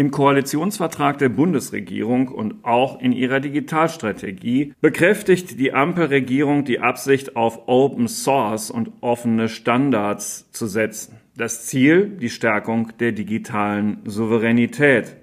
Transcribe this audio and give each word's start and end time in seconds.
Im 0.00 0.10
Koalitionsvertrag 0.10 1.18
der 1.18 1.28
Bundesregierung 1.28 2.28
und 2.28 2.64
auch 2.64 3.02
in 3.02 3.12
ihrer 3.12 3.38
Digitalstrategie 3.38 4.72
bekräftigt 4.80 5.60
die 5.60 5.74
Ampelregierung 5.74 6.64
die 6.64 6.80
Absicht, 6.80 7.36
auf 7.36 7.68
Open 7.68 8.08
Source 8.08 8.70
und 8.70 8.92
offene 9.02 9.50
Standards 9.50 10.50
zu 10.52 10.66
setzen. 10.68 11.18
Das 11.36 11.66
Ziel, 11.66 12.16
die 12.18 12.30
Stärkung 12.30 12.96
der 12.98 13.12
digitalen 13.12 13.98
Souveränität. 14.06 15.16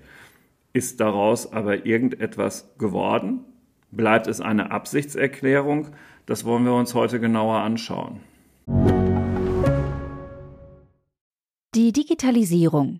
Ist 0.74 1.00
daraus 1.00 1.52
aber 1.52 1.88
irgendetwas 1.88 2.76
geworden? 2.78 3.40
Bleibt 3.90 4.28
es 4.28 4.42
eine 4.42 4.70
Absichtserklärung? 4.70 5.88
Das 6.28 6.46
wollen 6.46 6.66
wir 6.66 6.76
uns 6.76 6.94
heute 6.94 7.20
genauer 7.20 7.62
anschauen. 7.62 8.20
Die 11.74 11.92
Digitalisierung 11.92 13.00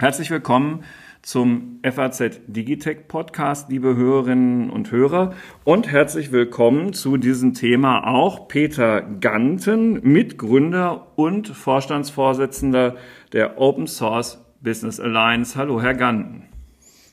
Herzlich 0.00 0.30
willkommen 0.30 0.84
zum 1.20 1.78
FAZ 1.82 2.40
Digitech 2.46 3.06
Podcast, 3.06 3.68
liebe 3.68 3.96
Hörerinnen 3.96 4.70
und 4.70 4.90
Hörer. 4.90 5.34
Und 5.64 5.92
herzlich 5.92 6.32
willkommen 6.32 6.94
zu 6.94 7.18
diesem 7.18 7.52
Thema 7.52 8.08
auch 8.08 8.48
Peter 8.48 9.02
Ganten, 9.02 10.00
Mitgründer 10.02 11.08
und 11.16 11.48
Vorstandsvorsitzender 11.48 12.96
der 13.34 13.60
Open 13.60 13.86
Source 13.86 14.38
Business 14.62 14.98
Alliance. 14.98 15.58
Hallo, 15.58 15.82
Herr 15.82 15.92
Ganten. 15.92 16.48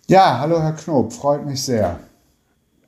Ja, 0.07 0.39
hallo, 0.39 0.61
Herr 0.61 0.71
Knob, 0.71 1.11
freut 1.11 1.45
mich 1.45 1.61
sehr. 1.61 1.99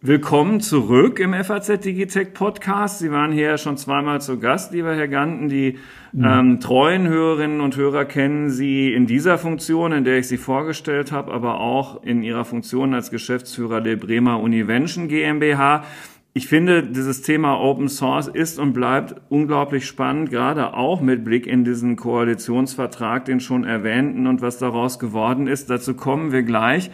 Willkommen 0.02 0.61
zurück 0.61 1.19
im 1.19 1.33
FAZ 1.33 1.81
Digitech 1.81 2.33
Podcast. 2.33 3.00
Sie 3.00 3.11
waren 3.11 3.33
hier 3.33 3.58
schon 3.58 3.75
zweimal 3.75 4.22
zu 4.22 4.39
Gast, 4.39 4.72
lieber 4.72 4.95
Herr 4.95 5.09
Ganten. 5.09 5.50
Die 5.50 5.78
ähm, 6.17 6.61
treuen 6.61 7.05
Hörerinnen 7.05 7.59
und 7.59 7.75
Hörer 7.75 8.05
kennen 8.05 8.50
Sie 8.50 8.94
in 8.94 9.08
dieser 9.08 9.38
Funktion, 9.38 9.92
in 9.92 10.05
der 10.05 10.20
ich 10.20 10.30
Sie 10.30 10.38
vorgestellt 10.38 11.11
habe, 11.11 11.33
aber 11.33 11.59
auch 11.59 12.02
in 12.02 12.23
Ihrer 12.23 12.45
Funktion 12.45 12.94
als 12.94 13.11
Geschäftsführer 13.11 13.81
der 13.81 13.97
Bremer 13.97 14.39
Univention 14.39 15.09
GmbH. 15.09 15.83
Ich 16.31 16.47
finde, 16.47 16.83
dieses 16.83 17.22
Thema 17.22 17.59
Open 17.59 17.89
Source 17.89 18.30
ist 18.30 18.58
und 18.58 18.72
bleibt 18.72 19.16
unglaublich 19.27 19.86
spannend, 19.86 20.30
gerade 20.30 20.75
auch 20.75 21.02
mit 21.02 21.25
Blick 21.25 21.45
in 21.45 21.66
diesen 21.66 21.97
Koalitionsvertrag, 21.97 23.25
den 23.25 23.42
schon 23.42 23.66
erwähnten 23.66 24.27
und 24.27 24.42
was 24.42 24.59
daraus 24.59 24.97
geworden 24.97 25.47
ist. 25.47 25.70
Dazu 25.70 25.94
kommen 25.94 26.31
wir 26.31 26.44
gleich. 26.44 26.89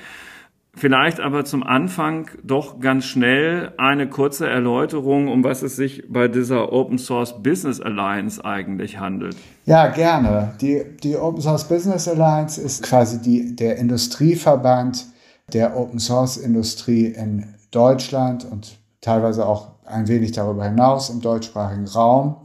Vielleicht 0.78 1.22
aber 1.22 1.46
zum 1.46 1.64
Anfang 1.64 2.30
doch 2.44 2.80
ganz 2.82 3.06
schnell 3.06 3.74
eine 3.78 4.10
kurze 4.10 4.50
Erläuterung, 4.50 5.30
um 5.30 5.44
was 5.44 5.62
es 5.62 5.78
sich 5.78 6.04
bei 6.10 6.28
dieser 6.28 6.74
Open 6.74 6.98
Source 6.98 7.42
Business 7.42 7.80
Alliance 7.80 8.44
eigentlich 8.44 9.00
handelt. 9.00 9.38
Ja, 9.66 9.88
gerne. 9.88 10.54
Die, 10.60 10.84
die 11.02 11.16
Open 11.16 11.42
Source 11.42 11.64
Business 11.68 12.08
Alliance 12.10 12.60
ist 12.60 12.84
quasi 12.84 13.22
die, 13.22 13.56
der 13.56 13.78
Industrieverband 13.78 15.06
der 15.54 15.78
Open 15.78 16.00
Source 16.00 16.38
Industrie 16.38 17.06
in 17.06 17.46
Deutschland 17.72 18.46
und 18.50 18.78
teilweise 19.00 19.46
auch 19.46 19.70
ein 19.86 20.08
wenig 20.08 20.34
darüber 20.34 20.66
hinaus 20.66 21.10
im 21.10 21.22
deutschsprachigen 21.22 21.88
Raum. 21.88 22.36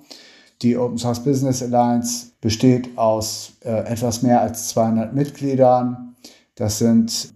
Die 0.62 0.76
Open 0.76 0.98
Source 0.98 1.24
Business 1.24 1.62
Alliance 1.62 2.32
besteht 2.40 2.96
aus 2.96 3.54
äh, 3.64 3.70
etwas 3.70 4.22
mehr 4.22 4.40
als 4.40 4.68
200 4.68 5.14
Mitgliedern. 5.14 6.14
Das 6.54 6.78
sind 6.78 7.32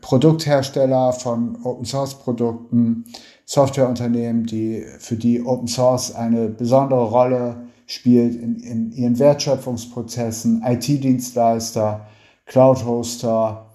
Produkthersteller 0.00 1.12
von 1.12 1.58
Open 1.64 1.84
Source 1.84 2.18
Produkten, 2.18 3.04
Softwareunternehmen, 3.44 4.44
die, 4.44 4.84
für 4.98 5.16
die 5.16 5.42
Open 5.42 5.68
Source 5.68 6.14
eine 6.14 6.48
besondere 6.48 7.04
Rolle 7.04 7.66
spielt 7.86 8.34
in, 8.34 8.56
in 8.56 8.92
ihren 8.92 9.18
Wertschöpfungsprozessen, 9.18 10.62
IT-Dienstleister, 10.64 12.06
Cloud-Hoster. 12.46 13.66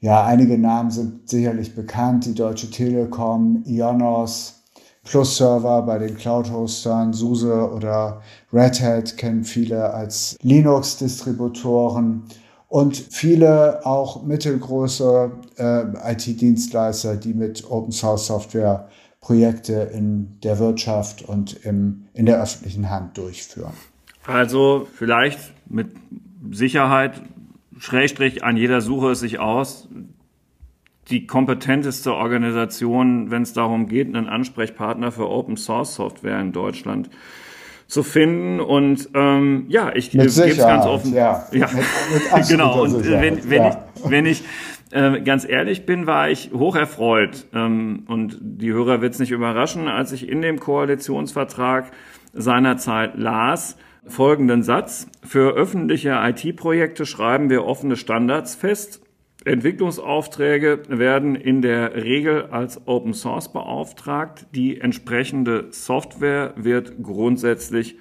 Ja, 0.00 0.24
einige 0.24 0.58
Namen 0.58 0.90
sind 0.90 1.28
sicherlich 1.28 1.74
bekannt, 1.74 2.26
die 2.26 2.34
Deutsche 2.34 2.70
Telekom, 2.70 3.64
Ionos, 3.66 4.62
Plus-Server 5.04 5.82
bei 5.82 5.98
den 5.98 6.16
Cloud-Hostern, 6.16 7.12
SUSE 7.12 7.70
oder 7.72 8.20
Red 8.52 8.80
Hat 8.80 9.16
kennen 9.16 9.44
viele 9.44 9.92
als 9.92 10.36
Linux-Distributoren 10.42 12.24
und 12.68 12.96
viele 12.96 13.84
auch 13.86 14.22
mittelgroße 14.24 15.30
äh, 15.56 16.12
IT-Dienstleister, 16.12 17.16
die 17.16 17.34
mit 17.34 17.70
Open 17.70 17.92
Source 17.92 18.26
Software 18.26 18.88
Projekte 19.20 19.90
in 19.92 20.38
der 20.42 20.58
Wirtschaft 20.58 21.22
und 21.22 21.64
im, 21.64 22.06
in 22.14 22.26
der 22.26 22.40
öffentlichen 22.40 22.90
Hand 22.90 23.18
durchführen. 23.18 23.72
Also 24.26 24.86
vielleicht 24.94 25.38
mit 25.68 25.88
Sicherheit, 26.50 27.22
Schrägstrich 27.78 28.44
an 28.44 28.56
jeder 28.56 28.80
Suche 28.80 29.10
es 29.10 29.20
sich 29.20 29.38
aus, 29.38 29.88
die 31.08 31.26
kompetenteste 31.26 32.14
Organisation, 32.14 33.30
wenn 33.30 33.42
es 33.42 33.52
darum 33.52 33.86
geht, 33.86 34.08
einen 34.08 34.28
Ansprechpartner 34.28 35.12
für 35.12 35.28
Open 35.28 35.56
Source 35.56 35.94
Software 35.94 36.40
in 36.40 36.52
Deutschland 36.52 37.10
zu 37.86 38.02
finden. 38.02 38.60
Und 38.60 39.08
ähm, 39.14 39.66
ja, 39.68 39.92
ich 39.94 40.10
gebe 40.10 40.24
es 40.24 40.36
ganz 40.36 40.86
offen. 40.86 41.14
Ja, 41.14 41.46
ja. 41.52 41.68
Mit, 41.72 42.32
mit 42.32 42.48
genau. 42.48 42.82
Und 42.82 43.04
äh, 43.04 43.20
wenn, 43.20 43.50
wenn 43.50 43.62
ja. 43.62 43.86
ich, 43.94 44.10
wenn 44.10 44.26
ich 44.26 44.44
äh, 44.90 45.20
ganz 45.20 45.48
ehrlich 45.48 45.86
bin, 45.86 46.06
war 46.06 46.30
ich 46.30 46.50
hoch 46.52 46.76
erfreut. 46.76 47.46
Ähm, 47.54 48.04
und 48.08 48.38
die 48.40 48.72
Hörer 48.72 49.00
wird 49.00 49.14
es 49.14 49.20
nicht 49.20 49.30
überraschen, 49.30 49.88
als 49.88 50.12
ich 50.12 50.28
in 50.28 50.42
dem 50.42 50.60
Koalitionsvertrag 50.60 51.90
seinerzeit 52.32 53.16
las, 53.16 53.76
folgenden 54.06 54.62
Satz. 54.62 55.08
Für 55.24 55.54
öffentliche 55.54 56.18
IT-Projekte 56.22 57.06
schreiben 57.06 57.50
wir 57.50 57.64
offene 57.64 57.96
Standards 57.96 58.54
fest 58.54 59.00
Entwicklungsaufträge 59.46 60.82
werden 60.88 61.36
in 61.36 61.62
der 61.62 61.94
Regel 61.94 62.46
als 62.46 62.86
Open 62.86 63.14
Source 63.14 63.52
beauftragt. 63.52 64.46
Die 64.54 64.80
entsprechende 64.80 65.68
Software 65.70 66.52
wird 66.56 67.02
grundsätzlich 67.02 67.96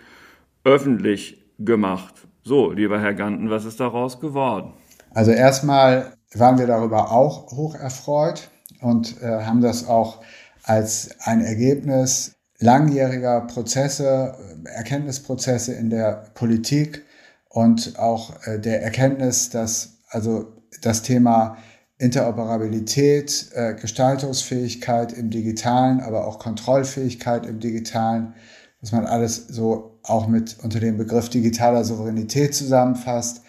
öffentlich 0.64 1.44
gemacht. 1.60 2.28
So, 2.44 2.72
lieber 2.72 3.00
Herr 3.00 3.14
Ganten, 3.14 3.50
was 3.50 3.66
ist 3.66 3.80
daraus 3.80 4.20
geworden? 4.20 4.74
Also 5.14 5.32
erstmal 5.32 6.14
waren 6.34 6.58
wir 6.58 6.68
darüber 6.68 7.12
auch 7.12 7.52
hoch 7.52 7.76
erfreut 7.76 8.50
und 8.82 9.22
äh, 9.22 9.44
haben 9.44 9.62
das 9.62 9.88
auch 9.88 10.22
als 10.64 11.10
ein 11.22 11.42
Ergebnis 11.42 12.36
langjähriger 12.60 13.42
Prozesse, 13.42 14.36
Erkenntnisprozesse 14.66 15.74
in 15.74 15.90
der 15.90 16.26
Politik 16.34 17.06
und 17.50 17.98
auch 17.98 18.34
äh, 18.46 18.60
der 18.60 18.82
Erkenntnis, 18.84 19.50
dass 19.50 19.98
also 20.10 20.55
das 20.82 21.02
Thema 21.02 21.58
Interoperabilität, 21.98 23.52
äh, 23.54 23.74
Gestaltungsfähigkeit 23.76 25.14
im 25.14 25.30
Digitalen, 25.30 26.02
aber 26.02 26.28
auch 26.28 26.40
Kontrollfähigkeit 26.40 27.46
im 27.46 27.60
Digitalen, 27.60 28.34
dass 28.82 28.92
man 28.92 29.06
alles 29.06 29.48
so 29.48 30.00
auch 30.04 30.28
mit 30.28 30.58
unter 30.62 30.80
dem 30.80 30.98
Begriff 30.98 31.30
digitaler 31.30 31.84
Souveränität 31.84 32.54
zusammenfasst, 32.54 33.42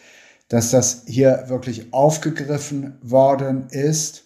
dass 0.49 0.71
das 0.71 1.03
hier 1.07 1.45
wirklich 1.49 1.93
aufgegriffen 1.93 2.99
worden 3.03 3.67
ist. 3.71 4.25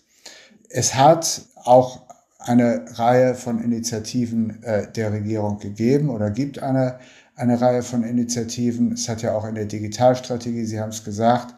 Es 0.68 0.94
hat 0.94 1.42
auch 1.56 2.02
eine 2.38 2.84
Reihe 2.94 3.34
von 3.34 3.62
Initiativen 3.62 4.62
äh, 4.62 4.90
der 4.92 5.12
Regierung 5.12 5.58
gegeben 5.58 6.10
oder 6.10 6.30
gibt 6.30 6.62
eine, 6.62 6.98
eine 7.36 7.60
Reihe 7.60 7.82
von 7.82 8.02
Initiativen. 8.02 8.92
Es 8.92 9.08
hat 9.08 9.22
ja 9.22 9.34
auch 9.34 9.46
in 9.46 9.54
der 9.54 9.66
Digitalstrategie, 9.66 10.64
Sie 10.64 10.80
haben 10.80 10.90
es 10.90 11.04
gesagt, 11.04 11.54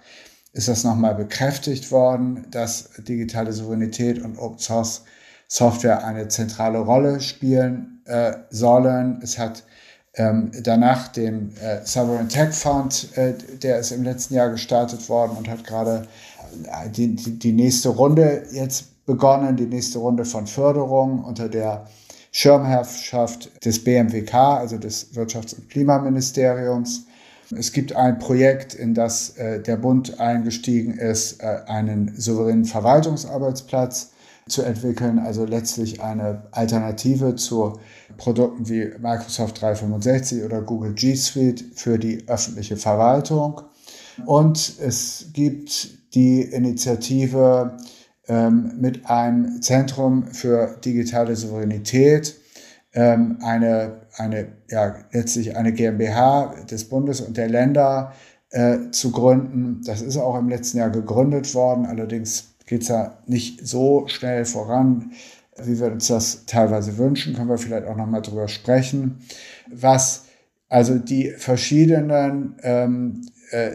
ist 0.52 0.68
das 0.68 0.84
nochmal 0.84 1.14
bekräftigt 1.14 1.90
worden, 1.90 2.46
dass 2.50 2.90
digitale 2.98 3.52
Souveränität 3.52 4.22
und 4.22 4.38
Open 4.38 4.58
Source 4.58 5.02
Software 5.48 6.04
eine 6.04 6.28
zentrale 6.28 6.78
Rolle 6.78 7.20
spielen 7.20 8.00
äh, 8.06 8.32
sollen. 8.50 9.20
Es 9.22 9.38
hat 9.38 9.64
ähm, 10.14 10.50
danach 10.62 11.08
den 11.08 11.54
äh, 11.56 11.84
Sovereign 11.84 12.28
Tech 12.28 12.54
Fund, 12.54 13.08
äh, 13.16 13.34
der 13.62 13.78
ist 13.78 13.92
im 13.92 14.02
letzten 14.02 14.34
Jahr 14.34 14.50
gestartet 14.50 15.08
worden 15.08 15.36
und 15.36 15.48
hat 15.48 15.64
gerade 15.64 16.06
äh, 16.64 16.88
die, 16.88 17.14
die, 17.14 17.38
die 17.38 17.52
nächste 17.52 17.90
Runde 17.90 18.44
jetzt 18.52 19.04
begonnen, 19.06 19.56
die 19.56 19.66
nächste 19.66 19.98
Runde 19.98 20.24
von 20.24 20.46
Förderung 20.46 21.24
unter 21.24 21.48
der 21.48 21.86
Schirmherrschaft 22.30 23.64
des 23.64 23.84
BMWK, 23.84 24.34
also 24.34 24.78
des 24.78 25.14
Wirtschafts- 25.14 25.54
und 25.54 25.68
Klimaministeriums. 25.68 27.06
Es 27.56 27.72
gibt 27.72 27.94
ein 27.94 28.18
Projekt, 28.18 28.74
in 28.74 28.94
das 28.94 29.36
äh, 29.36 29.60
der 29.60 29.76
Bund 29.76 30.20
eingestiegen 30.20 30.94
ist, 30.94 31.42
äh, 31.42 31.60
einen 31.66 32.14
souveränen 32.16 32.64
Verwaltungsarbeitsplatz 32.64 34.12
zu 34.48 34.62
entwickeln, 34.62 35.18
also 35.18 35.44
letztlich 35.44 36.02
eine 36.02 36.42
Alternative 36.50 37.36
zu 37.36 37.78
Produkten 38.16 38.68
wie 38.68 38.92
Microsoft 39.00 39.60
365 39.60 40.42
oder 40.42 40.62
Google 40.62 40.94
G 40.94 41.14
Suite 41.14 41.64
für 41.74 41.98
die 41.98 42.28
öffentliche 42.28 42.76
Verwaltung. 42.76 43.62
Und 44.26 44.74
es 44.80 45.26
gibt 45.32 46.14
die 46.14 46.42
Initiative 46.42 47.78
ähm, 48.28 48.72
mit 48.78 49.06
einem 49.06 49.62
Zentrum 49.62 50.26
für 50.26 50.76
digitale 50.84 51.36
Souveränität, 51.36 52.36
ähm, 52.94 53.38
eine, 53.42 54.02
eine, 54.16 54.48
ja, 54.68 54.96
letztlich 55.12 55.56
eine 55.56 55.72
GmbH 55.72 56.54
des 56.70 56.88
Bundes 56.88 57.20
und 57.20 57.36
der 57.36 57.48
Länder 57.48 58.12
äh, 58.50 58.90
zu 58.90 59.12
gründen. 59.12 59.80
Das 59.84 60.02
ist 60.02 60.16
auch 60.16 60.38
im 60.38 60.48
letzten 60.48 60.78
Jahr 60.78 60.90
gegründet 60.90 61.54
worden. 61.54 61.86
Allerdings 61.86 62.54
geht 62.66 62.82
es 62.82 62.88
ja 62.88 63.18
nicht 63.26 63.66
so 63.66 64.06
schnell 64.08 64.44
voran, 64.44 65.12
wie 65.62 65.78
wir 65.78 65.92
uns 65.92 66.08
das 66.08 66.44
teilweise 66.46 66.98
wünschen. 66.98 67.34
Können 67.34 67.48
wir 67.48 67.58
vielleicht 67.58 67.86
auch 67.86 67.96
nochmal 67.96 68.22
drüber 68.22 68.48
sprechen. 68.48 69.20
Was 69.70 70.26
also 70.68 70.98
die 70.98 71.30
verschiedenen 71.30 72.56
ähm, 72.62 73.20
äh, 73.50 73.72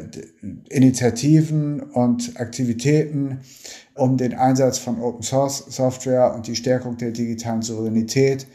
Initiativen 0.69 1.81
und 1.81 2.39
Aktivitäten 2.39 3.41
um 3.93 4.17
den 4.17 4.33
Einsatz 4.33 4.79
von 4.79 4.99
Open 4.99 5.21
Source 5.21 5.65
Software 5.69 6.33
und 6.33 6.47
die 6.47 6.55
Stärkung 6.55 6.97
der 6.97 7.11
digitalen 7.11 7.61
Souveränität 7.61 8.47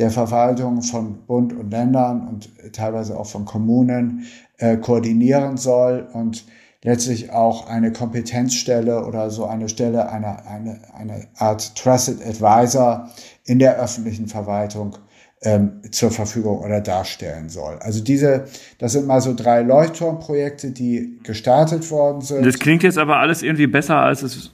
der 0.00 0.10
Verwaltung 0.10 0.80
von 0.80 1.26
Bund 1.26 1.52
und 1.52 1.70
Ländern 1.70 2.26
und 2.26 2.48
teilweise 2.72 3.18
auch 3.18 3.26
von 3.26 3.44
Kommunen 3.44 4.24
äh, 4.56 4.78
koordinieren 4.78 5.58
soll 5.58 6.08
und 6.14 6.46
letztlich 6.82 7.32
auch 7.32 7.68
eine 7.68 7.92
Kompetenzstelle 7.92 9.04
oder 9.04 9.28
so 9.28 9.44
eine 9.44 9.68
Stelle, 9.68 10.10
eine, 10.10 10.46
eine, 10.46 10.80
eine 10.98 11.26
Art 11.36 11.76
Trusted 11.76 12.26
Advisor 12.26 13.10
in 13.44 13.58
der 13.58 13.78
öffentlichen 13.78 14.26
Verwaltung 14.26 14.96
ähm, 15.42 15.82
zur 15.90 16.10
Verfügung 16.10 16.60
oder 16.60 16.80
darstellen 16.80 17.50
soll. 17.50 17.76
Also 17.80 18.02
diese, 18.02 18.46
das 18.78 18.92
sind 18.92 19.06
mal 19.06 19.20
so 19.20 19.34
drei 19.34 19.60
Leuchtturmprojekte, 19.60 20.70
die 20.70 21.18
gestartet 21.22 21.90
worden 21.90 22.22
sind. 22.22 22.46
Das 22.46 22.58
klingt 22.58 22.82
jetzt 22.84 22.96
aber 22.96 23.18
alles 23.18 23.42
irgendwie 23.42 23.66
besser, 23.66 23.96
als 23.96 24.22
es 24.22 24.50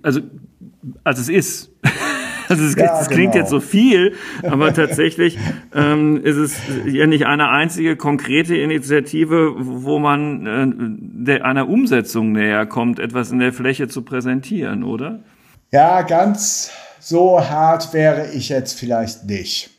also 0.00 0.20
als 1.04 1.18
es 1.18 1.28
ist. 1.28 1.70
Also 2.56 2.64
es, 2.64 2.76
ja, 2.76 3.00
es 3.00 3.08
klingt 3.08 3.32
genau. 3.32 3.44
jetzt 3.44 3.50
so 3.50 3.60
viel, 3.60 4.14
aber 4.42 4.72
tatsächlich 4.72 5.38
ähm, 5.74 6.22
ist 6.22 6.36
es 6.36 6.56
ja 6.86 7.06
nicht 7.06 7.26
eine 7.26 7.48
einzige 7.48 7.96
konkrete 7.96 8.56
Initiative, 8.56 9.54
wo 9.56 9.98
man 9.98 10.46
äh, 10.46 10.66
der, 11.26 11.44
einer 11.44 11.68
Umsetzung 11.68 12.32
näher 12.32 12.66
kommt, 12.66 12.98
etwas 12.98 13.30
in 13.30 13.40
der 13.40 13.52
Fläche 13.52 13.88
zu 13.88 14.02
präsentieren, 14.02 14.84
oder? 14.84 15.20
Ja, 15.72 16.02
ganz 16.02 16.70
so 17.00 17.40
hart 17.40 17.92
wäre 17.92 18.30
ich 18.32 18.48
jetzt 18.48 18.78
vielleicht 18.78 19.24
nicht. 19.24 19.70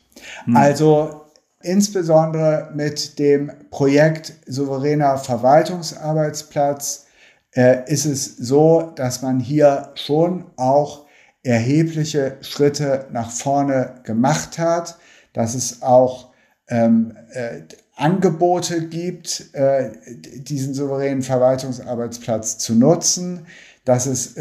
Hm. 0.44 0.56
Also 0.56 1.22
insbesondere 1.62 2.70
mit 2.74 3.18
dem 3.18 3.50
Projekt 3.70 4.34
Souveräner 4.46 5.18
Verwaltungsarbeitsplatz 5.18 7.06
äh, 7.54 7.90
ist 7.92 8.04
es 8.04 8.36
so, 8.36 8.92
dass 8.96 9.22
man 9.22 9.40
hier 9.40 9.90
schon 9.94 10.44
auch 10.56 11.07
erhebliche 11.48 12.36
Schritte 12.42 13.06
nach 13.10 13.30
vorne 13.30 13.94
gemacht 14.02 14.58
hat, 14.58 14.98
dass 15.32 15.54
es 15.54 15.80
auch 15.80 16.28
ähm, 16.68 17.16
äh, 17.32 17.62
Angebote 17.96 18.86
gibt, 18.88 19.54
äh, 19.54 19.92
diesen 20.06 20.74
souveränen 20.74 21.22
Verwaltungsarbeitsplatz 21.22 22.58
zu 22.58 22.74
nutzen, 22.74 23.46
dass 23.86 24.04
es, 24.04 24.36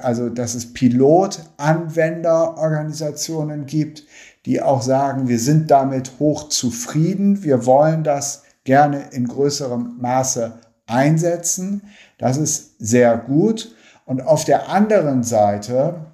also, 0.00 0.30
dass 0.30 0.56
es 0.56 0.72
Pilotanwenderorganisationen 0.72 3.66
gibt, 3.66 4.02
die 4.44 4.60
auch 4.60 4.82
sagen, 4.82 5.28
wir 5.28 5.38
sind 5.38 5.70
damit 5.70 6.18
hoch 6.18 6.48
zufrieden, 6.48 7.44
wir 7.44 7.66
wollen 7.66 8.02
das 8.02 8.42
gerne 8.64 9.10
in 9.12 9.28
größerem 9.28 9.96
Maße 10.00 10.54
einsetzen. 10.86 11.82
Das 12.18 12.36
ist 12.36 12.74
sehr 12.80 13.16
gut. 13.16 13.76
Und 14.06 14.22
auf 14.22 14.44
der 14.44 14.70
anderen 14.70 15.22
Seite 15.22 16.08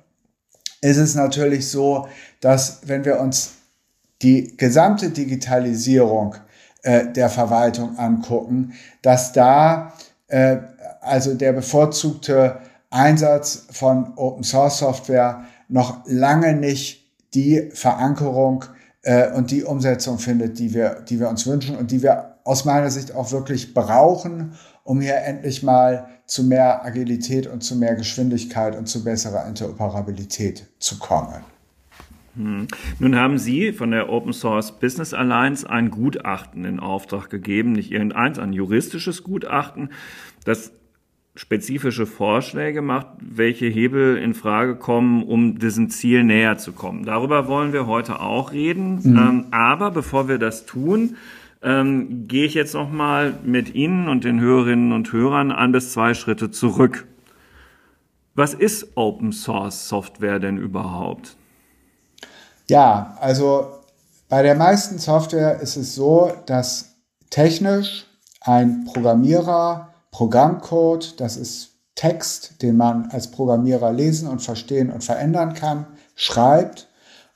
ist 0.85 0.99
es 0.99 1.15
natürlich 1.15 1.69
so, 1.69 2.07
dass 2.41 2.81
wenn 2.85 3.07
wir 3.07 3.19
uns 3.19 3.53
die 4.21 4.55
gesamte 4.57 5.09
Digitalisierung 5.09 6.35
äh, 6.83 7.07
der 7.11 7.31
Verwaltung 7.31 7.99
angucken, 7.99 8.75
dass 9.01 9.33
da 9.33 9.95
äh, 10.29 10.59
also 11.01 11.35
der 11.35 11.55
bevorzugte 11.55 12.59
Einsatz 12.91 13.67
von 13.71 14.13
Open 14.17 14.45
Source 14.45 14.79
Software 14.79 15.45
noch 15.69 16.03
lange 16.05 16.53
nicht 16.55 17.03
die 17.33 17.71
Verankerung 17.73 18.67
äh, 19.03 19.31
und 19.33 19.51
die 19.51 19.65
Umsetzung 19.65 20.19
findet, 20.19 20.59
die 20.59 20.75
wir, 20.75 21.01
die 21.01 21.19
wir 21.19 21.31
uns 21.31 21.47
wünschen 21.47 21.77
und 21.77 21.93
die 21.93 22.03
wir 22.03 22.37
aus 22.45 22.67
meiner 22.67 22.91
Sicht 22.91 23.15
auch 23.15 23.33
wirklich 23.33 23.73
brauchen, 23.73 24.53
um 24.83 25.01
hier 25.01 25.17
endlich 25.17 25.63
mal 25.63 26.09
zu 26.27 26.45
mehr 26.45 26.85
Agilität 26.85 27.47
und 27.47 27.63
zu 27.63 27.77
mehr 27.77 27.95
Geschwindigkeit 27.95 28.77
und 28.77 28.87
zu 28.87 29.05
besserer 29.05 29.47
Interoperabilität 29.47 30.67
zu 30.79 30.99
kommen. 30.99 31.45
Hm. 32.37 32.67
Nun 32.99 33.17
haben 33.17 33.39
Sie 33.39 33.73
von 33.73 33.91
der 33.91 34.09
Open 34.09 34.33
Source 34.33 34.73
Business 34.73 35.15
Alliance 35.15 35.69
ein 35.69 35.91
Gutachten 35.91 36.65
in 36.65 36.81
Auftrag 36.81 37.31
gegeben, 37.31 37.73
nicht 37.73 37.93
irgendeins, 37.93 38.39
ein 38.39 38.53
juristisches 38.53 39.23
Gutachten, 39.23 39.91
das 40.45 40.73
spezifische 41.37 42.07
Vorschläge 42.07 42.81
macht, 42.81 43.09
welche 43.21 43.67
Hebel 43.67 44.17
in 44.17 44.35
Frage 44.35 44.77
kommen, 44.77 45.25
um 45.25 45.59
diesem 45.59 45.91
Ziel 45.91 46.23
näher 46.23 46.59
zu 46.59 46.73
kommen. 46.73 47.05
Darüber 47.05 47.49
wollen 47.49 47.73
wir 47.73 47.87
heute 47.87 48.21
auch 48.21 48.53
reden. 48.53 49.01
Mhm. 49.03 49.17
Ähm, 49.17 49.47
aber 49.51 49.91
bevor 49.91 50.29
wir 50.29 50.39
das 50.39 50.65
tun, 50.65 51.17
ähm, 51.65 52.29
gehe 52.29 52.45
ich 52.45 52.55
jetzt 52.55 52.75
noch 52.75 52.91
mal 52.91 53.35
mit 53.43 53.75
Ihnen 53.75 54.09
und 54.09 54.25
den 54.25 54.41
Hörerinnen 54.41 54.93
und 54.93 55.13
Hörern 55.13 55.51
ein 55.51 55.73
bis 55.73 55.93
zwei 55.93 56.15
Schritte 56.15 56.51
zurück. 56.51 57.07
Was 58.35 58.53
ist 58.53 58.97
Open 58.97 59.33
Source 59.33 59.89
Software 59.89 60.39
denn 60.39 60.59
überhaupt? 60.59 61.37
Ja, 62.69 63.17
also 63.21 63.69
bei 64.29 64.43
der 64.43 64.55
meisten 64.55 64.99
Software 64.99 65.61
ist 65.61 65.77
es 65.77 65.95
so, 65.95 66.33
dass 66.47 66.97
technisch 67.31 68.07
ein 68.41 68.85
Programmierer 68.85 69.95
Programmcode, 70.11 71.21
das 71.21 71.37
ist 71.37 71.71
Text, 71.95 72.63
den 72.63 72.77
man 72.77 73.11
als 73.11 73.31
Programmierer 73.31 73.93
lesen 73.93 74.29
und 74.29 74.43
verstehen 74.43 74.91
und 74.91 75.05
verändern 75.05 75.55
kann, 75.55 75.87
schreibt. 76.15 76.89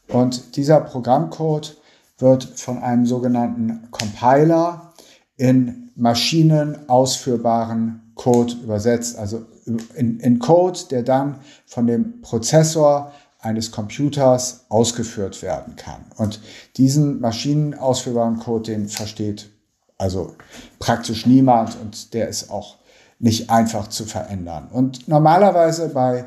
Und 0.09 0.57
dieser 0.57 0.81
Programmcode 0.81 1.76
wird 2.19 2.45
von 2.45 2.79
einem 2.83 3.07
sogenannten 3.07 3.89
Compiler 3.91 4.93
in 5.37 5.91
Maschinen 5.95 6.89
ausführbaren 6.89 8.13
Code 8.15 8.55
übersetzt, 8.63 9.17
also 9.19 9.47
in, 9.95 10.21
in 10.21 10.39
Code, 10.39 10.81
der 10.91 11.03
dann 11.03 11.41
von 11.67 11.87
dem 11.87 12.21
Prozessor 12.21 13.13
eines 13.41 13.71
Computers 13.71 14.65
ausgeführt 14.69 15.43
werden 15.43 15.77
kann. 15.77 16.07
Und 16.17 16.41
diesen 16.77 17.21
maschinenausführbaren 17.21 18.41
Code, 18.41 18.73
den 18.73 18.89
versteht 18.89 19.51
also 19.97 20.37
praktisch 20.79 21.27
niemand 21.27 21.77
und 21.81 22.15
der 22.15 22.29
ist 22.29 22.51
auch 22.51 22.77
nicht 23.19 23.51
einfach 23.51 23.89
zu 23.89 24.05
verändern. 24.05 24.69
Und 24.73 25.09
normalerweise 25.09 25.89
bei 25.89 26.27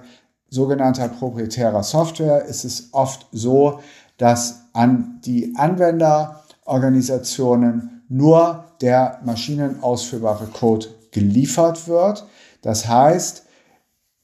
sogenannter 0.50 1.08
proprietärer 1.08 1.84
Software 1.84 2.44
ist 2.44 2.66
es 2.66 2.90
oft 2.92 3.28
so, 3.32 3.80
dass 4.22 4.68
an 4.74 5.20
die 5.26 5.54
Anwenderorganisationen 5.56 8.04
nur 8.08 8.66
der 8.82 9.20
maschinenausführbare 9.26 10.46
Code 10.46 10.86
geliefert 11.10 11.88
wird. 11.88 12.28
Das 12.62 12.88
heißt, 12.88 13.48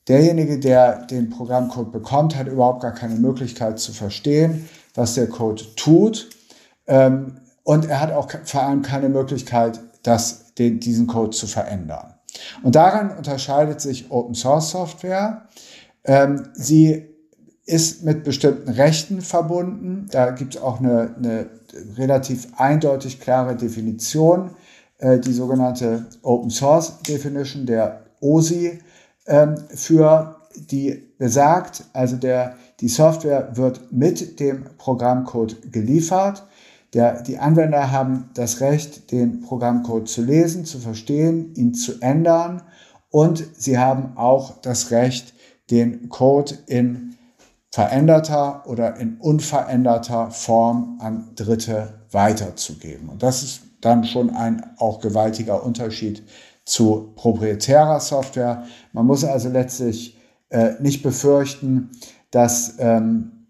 derjenige, 0.08 0.60
der 0.60 1.08
den 1.08 1.32
Programmcode 1.32 1.92
bekommt, 1.92 2.36
hat 2.36 2.48
überhaupt 2.48 2.84
gar 2.84 2.94
keine 2.94 3.16
Möglichkeit 3.16 3.80
zu 3.80 3.92
verstehen, 3.92 4.70
was 4.94 5.16
der 5.16 5.30
Code 5.30 5.63
tut. 5.75 6.30
Ähm, 6.86 7.39
und 7.63 7.89
er 7.89 8.00
hat 8.00 8.12
auch 8.12 8.30
vor 8.44 8.62
allem 8.62 8.84
keine 8.84 9.10
Möglichkeit, 9.10 9.80
das, 10.04 10.54
den, 10.54 10.80
diesen 10.80 11.08
Code 11.08 11.32
zu 11.32 11.48
verändern. 11.48 12.13
Und 12.62 12.75
daran 12.75 13.18
unterscheidet 13.18 13.82
sich 13.82 14.12
Open 14.12 14.36
Source 14.36 14.70
Software. 14.70 15.48
Ähm, 16.04 16.50
sie 16.54 17.17
ist 17.68 18.04
mit 18.04 18.24
bestimmten 18.24 18.70
Rechten 18.70 19.22
verbunden. 19.22 20.08
Da 20.10 20.32
gibt 20.32 20.56
es 20.56 20.62
auch 20.62 20.80
eine, 20.80 21.14
eine, 21.18 21.50
relativ 21.98 22.48
eindeutig 22.56 23.20
klare 23.20 23.56
Definition, 23.56 24.52
äh, 25.00 25.20
die 25.20 25.34
sogenannte 25.34 26.06
Open 26.24 26.50
Source 26.50 27.00
Definition, 27.04 27.66
der 27.66 28.06
OSI, 28.22 28.80
ähm, 29.28 29.56
für 29.76 30.38
die 30.56 31.12
besagt, 31.20 31.84
also 31.94 32.16
der, 32.16 32.56
die 32.80 32.88
Software 32.88 33.50
wird 33.56 33.92
mit 33.92 34.40
dem 34.40 34.66
Programmcode 34.78 35.72
geliefert. 35.72 36.48
Der, 36.94 37.22
die 37.22 37.38
Anwender 37.38 37.92
haben 37.92 38.30
das 38.34 38.62
Recht, 38.62 39.12
den 39.12 39.42
Programmcode 39.42 40.08
zu 40.08 40.22
lesen, 40.22 40.64
zu 40.64 40.80
verstehen, 40.80 41.54
ihn 41.56 41.74
zu 41.74 42.00
ändern 42.00 42.64
und 43.10 43.44
sie 43.58 43.78
haben 43.78 44.16
auch 44.16 44.62
das 44.62 44.92
Recht, 44.92 45.34
den 45.70 46.08
Code 46.08 46.58
in 46.68 47.17
veränderter 47.77 48.63
oder 48.65 48.96
in 48.96 49.17
unveränderter 49.17 50.31
Form 50.31 50.98
an 51.00 51.29
Dritte 51.36 51.93
weiterzugeben. 52.10 53.07
Und 53.07 53.22
das 53.22 53.43
ist 53.43 53.62
dann 53.81 54.03
schon 54.03 54.31
ein 54.31 54.65
auch 54.79 55.00
gewaltiger 55.00 55.63
Unterschied 55.63 56.24
zu 56.65 57.13
proprietärer 57.15 58.00
Software. 58.00 58.63
Man 58.93 59.05
muss 59.05 59.24
also 59.24 59.50
letztlich 59.50 60.17
äh, 60.50 60.72
nicht 60.79 61.03
befürchten, 61.03 61.91
dass 62.31 62.77
ähm, 62.79 63.46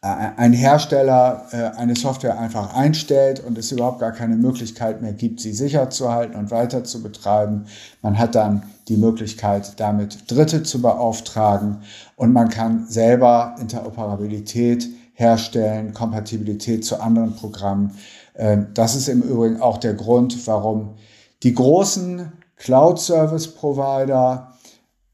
ein 0.00 0.52
Hersteller 0.52 1.48
äh, 1.50 1.76
eine 1.76 1.96
Software 1.96 2.38
einfach 2.38 2.72
einstellt 2.72 3.42
und 3.44 3.58
es 3.58 3.72
überhaupt 3.72 3.98
gar 3.98 4.12
keine 4.12 4.36
Möglichkeit 4.36 5.02
mehr 5.02 5.12
gibt, 5.12 5.40
sie 5.40 5.52
sicher 5.52 5.90
zu 5.90 6.12
halten 6.12 6.36
und 6.36 6.52
weiter 6.52 6.84
zu 6.84 7.02
betreiben. 7.02 7.66
Man 8.00 8.16
hat 8.16 8.36
dann 8.36 8.62
die 8.88 8.96
Möglichkeit, 8.96 9.78
damit 9.80 10.30
Dritte 10.30 10.62
zu 10.62 10.80
beauftragen 10.80 11.82
und 12.16 12.32
man 12.32 12.48
kann 12.48 12.86
selber 12.88 13.56
Interoperabilität 13.60 14.88
herstellen, 15.14 15.92
Kompatibilität 15.94 16.84
zu 16.84 17.00
anderen 17.00 17.34
Programmen. 17.34 17.92
Ähm, 18.34 18.68
das 18.74 18.94
ist 18.94 19.08
im 19.08 19.22
Übrigen 19.22 19.60
auch 19.60 19.78
der 19.78 19.94
Grund, 19.94 20.46
warum 20.46 20.96
die 21.42 21.54
großen 21.54 22.32
Cloud-Service-Provider, 22.56 24.52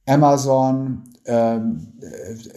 Amazon, 0.06 1.04
ähm, 1.24 1.92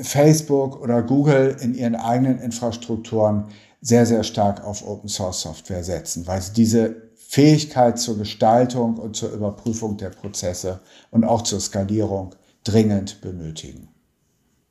Facebook 0.01 0.81
oder 0.81 1.03
Google 1.03 1.55
in 1.61 1.75
ihren 1.75 1.95
eigenen 1.95 2.39
Infrastrukturen 2.39 3.45
sehr, 3.81 4.05
sehr 4.07 4.23
stark 4.23 4.65
auf 4.65 4.87
Open 4.87 5.09
Source 5.09 5.41
Software 5.41 5.83
setzen, 5.83 6.25
weil 6.25 6.41
sie 6.41 6.53
diese 6.53 7.04
Fähigkeit 7.27 7.99
zur 7.99 8.17
Gestaltung 8.17 8.97
und 8.97 9.15
zur 9.15 9.31
Überprüfung 9.31 9.97
der 9.97 10.09
Prozesse 10.09 10.79
und 11.11 11.23
auch 11.23 11.41
zur 11.41 11.59
Skalierung 11.59 12.35
dringend 12.63 13.21
benötigen. 13.21 13.89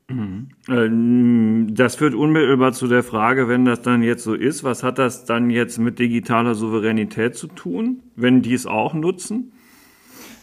Mhm. 0.09 0.49
Ähm, 0.69 1.75
das 1.75 1.97
führt 1.97 2.15
unmittelbar 2.15 2.73
zu 2.73 2.87
der 2.89 3.03
Frage, 3.03 3.49
wenn 3.49 3.65
das 3.65 3.83
dann 3.83 4.03
jetzt 4.03 4.25
so 4.25 4.35
ist, 4.35 4.63
was 4.63 4.83
hat 4.83 4.99
das 4.99 5.25
dann 5.25 5.51
jetzt 5.51 5.79
mit 5.79 5.99
digitaler 5.99 6.55
Souveränität 6.55 7.37
zu 7.37 7.47
tun, 7.47 8.03
wenn 8.15 8.43
die 8.43 8.55
es 8.55 8.67
auch 8.67 8.93
nutzen? 8.93 9.53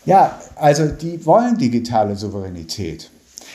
Ja, 0.05 0.39
also 0.55 0.87
die 0.87 1.23
wollen 1.25 1.57
digitale 1.57 2.15
Souveränität. 2.15 3.11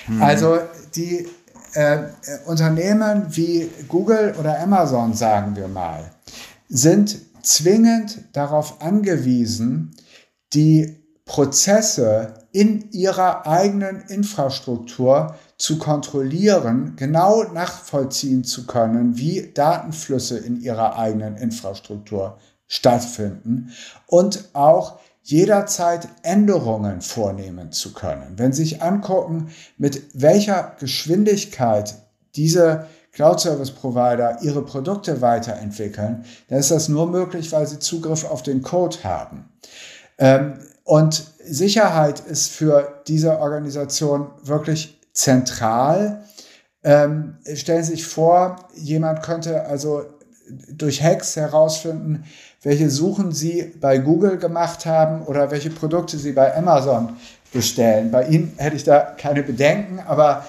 Mhm. 0.06 0.22
Also 0.22 0.58
die 0.94 1.26
äh, 1.74 1.98
Unternehmen 2.46 3.26
wie 3.30 3.68
Google 3.88 4.34
oder 4.38 4.60
Amazon, 4.60 5.12
sagen 5.12 5.56
wir 5.56 5.66
mal, 5.66 6.10
sind 6.68 7.18
zwingend 7.46 8.18
darauf 8.32 8.82
angewiesen, 8.82 9.94
die 10.52 10.96
Prozesse 11.24 12.34
in 12.52 12.90
ihrer 12.92 13.46
eigenen 13.46 14.00
Infrastruktur 14.02 15.34
zu 15.58 15.78
kontrollieren, 15.78 16.94
genau 16.96 17.42
nachvollziehen 17.44 18.44
zu 18.44 18.66
können, 18.66 19.16
wie 19.16 19.50
Datenflüsse 19.52 20.38
in 20.38 20.60
ihrer 20.60 20.98
eigenen 20.98 21.36
Infrastruktur 21.36 22.38
stattfinden 22.68 23.72
und 24.06 24.50
auch 24.52 24.98
jederzeit 25.22 26.08
Änderungen 26.22 27.00
vornehmen 27.00 27.72
zu 27.72 27.92
können. 27.92 28.38
Wenn 28.38 28.52
Sie 28.52 28.62
sich 28.62 28.82
angucken, 28.82 29.50
mit 29.76 30.02
welcher 30.14 30.76
Geschwindigkeit 30.78 31.96
diese 32.36 32.86
Cloud 33.16 33.40
Service 33.40 33.70
Provider 33.70 34.36
ihre 34.42 34.62
Produkte 34.62 35.22
weiterentwickeln, 35.22 36.26
dann 36.48 36.58
ist 36.58 36.70
das 36.70 36.90
nur 36.90 37.06
möglich, 37.06 37.50
weil 37.50 37.66
sie 37.66 37.78
Zugriff 37.78 38.26
auf 38.26 38.42
den 38.42 38.60
Code 38.60 38.98
haben. 39.04 39.48
Ähm, 40.18 40.58
und 40.84 41.24
Sicherheit 41.42 42.20
ist 42.20 42.52
für 42.52 43.00
diese 43.08 43.38
Organisation 43.38 44.32
wirklich 44.42 45.00
zentral. 45.14 46.24
Ähm, 46.84 47.38
stellen 47.54 47.82
Sie 47.84 47.92
sich 47.92 48.06
vor, 48.06 48.56
jemand 48.74 49.22
könnte 49.22 49.64
also 49.64 50.04
durch 50.70 51.02
Hacks 51.02 51.36
herausfinden, 51.36 52.24
welche 52.62 52.90
Suchen 52.90 53.32
Sie 53.32 53.72
bei 53.80 53.96
Google 53.96 54.36
gemacht 54.36 54.84
haben 54.84 55.22
oder 55.22 55.50
welche 55.50 55.70
Produkte 55.70 56.18
Sie 56.18 56.32
bei 56.32 56.54
Amazon 56.54 57.16
bestellen. 57.50 58.10
Bei 58.10 58.26
Ihnen 58.26 58.52
hätte 58.58 58.76
ich 58.76 58.84
da 58.84 59.00
keine 59.00 59.42
Bedenken, 59.42 60.00
aber 60.00 60.44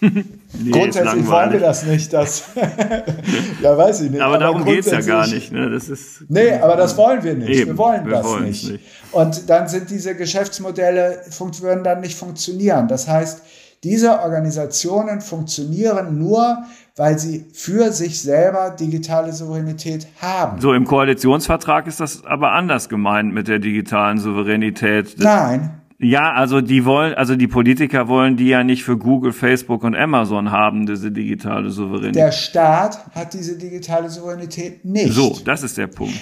nee, 0.58 0.70
grundsätzlich 0.70 1.26
wollen 1.26 1.52
wir 1.52 1.60
das 1.60 1.84
nicht. 1.84 2.12
Dass 2.12 2.44
ja, 3.62 3.76
weiß 3.76 4.02
ich 4.02 4.10
nicht. 4.10 4.20
Aber, 4.20 4.34
aber 4.34 4.44
darum 4.44 4.64
geht 4.64 4.80
es 4.80 4.90
ja 4.90 5.00
gar 5.00 5.26
nicht. 5.26 5.52
Ne? 5.52 5.70
Das 5.70 5.88
ist, 5.88 6.24
nee, 6.28 6.52
aber 6.52 6.76
das 6.76 6.96
wollen 6.96 7.22
wir 7.22 7.34
nicht. 7.34 7.48
Eben, 7.48 7.70
wir 7.70 7.78
wollen 7.78 8.06
wir 8.06 8.16
das 8.16 8.40
nicht. 8.40 8.70
nicht. 8.70 8.84
Und 9.12 9.48
dann 9.48 9.68
sind 9.68 9.90
diese 9.90 10.14
Geschäftsmodelle, 10.14 11.22
würden 11.60 11.84
dann 11.84 12.00
nicht 12.00 12.16
funktionieren. 12.16 12.88
Das 12.88 13.08
heißt, 13.08 13.42
diese 13.82 14.20
Organisationen 14.20 15.22
funktionieren 15.22 16.18
nur, 16.18 16.64
weil 16.96 17.18
sie 17.18 17.46
für 17.54 17.92
sich 17.92 18.20
selber 18.20 18.76
digitale 18.78 19.32
Souveränität 19.32 20.06
haben. 20.20 20.60
So, 20.60 20.74
im 20.74 20.84
Koalitionsvertrag 20.84 21.86
ist 21.86 21.98
das 21.98 22.24
aber 22.26 22.52
anders 22.52 22.90
gemeint 22.90 23.32
mit 23.32 23.48
der 23.48 23.58
digitalen 23.58 24.18
Souveränität. 24.18 25.14
Nein. 25.18 25.79
Ja, 26.02 26.32
also 26.32 26.62
die 26.62 26.86
wollen, 26.86 27.12
also 27.12 27.36
die 27.36 27.46
Politiker 27.46 28.08
wollen 28.08 28.38
die 28.38 28.48
ja 28.48 28.64
nicht 28.64 28.84
für 28.84 28.96
Google, 28.96 29.34
Facebook 29.34 29.84
und 29.84 29.94
Amazon 29.94 30.50
haben, 30.50 30.86
diese 30.86 31.12
digitale 31.12 31.70
Souveränität. 31.70 32.16
Der 32.16 32.32
Staat 32.32 33.14
hat 33.14 33.34
diese 33.34 33.58
digitale 33.58 34.08
Souveränität 34.08 34.82
nicht. 34.82 35.12
So, 35.12 35.38
das 35.44 35.62
ist 35.62 35.76
der 35.76 35.88
Punkt. 35.88 36.18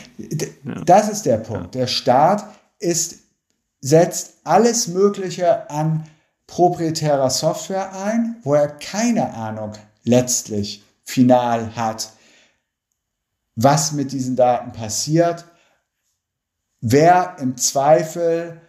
Das 0.84 1.08
ist 1.08 1.26
der 1.26 1.36
Punkt. 1.36 1.76
Der 1.76 1.86
Staat 1.86 2.44
ist, 2.80 3.20
setzt 3.80 4.38
alles 4.42 4.88
Mögliche 4.88 5.70
an 5.70 6.02
proprietärer 6.48 7.30
Software 7.30 7.92
ein, 8.04 8.34
wo 8.42 8.54
er 8.54 8.66
keine 8.66 9.32
Ahnung 9.32 9.74
letztlich 10.02 10.82
final 11.04 11.76
hat, 11.76 12.12
was 13.54 13.92
mit 13.92 14.10
diesen 14.10 14.34
Daten 14.34 14.72
passiert, 14.72 15.44
wer 16.80 17.36
im 17.38 17.56
Zweifel 17.56 18.60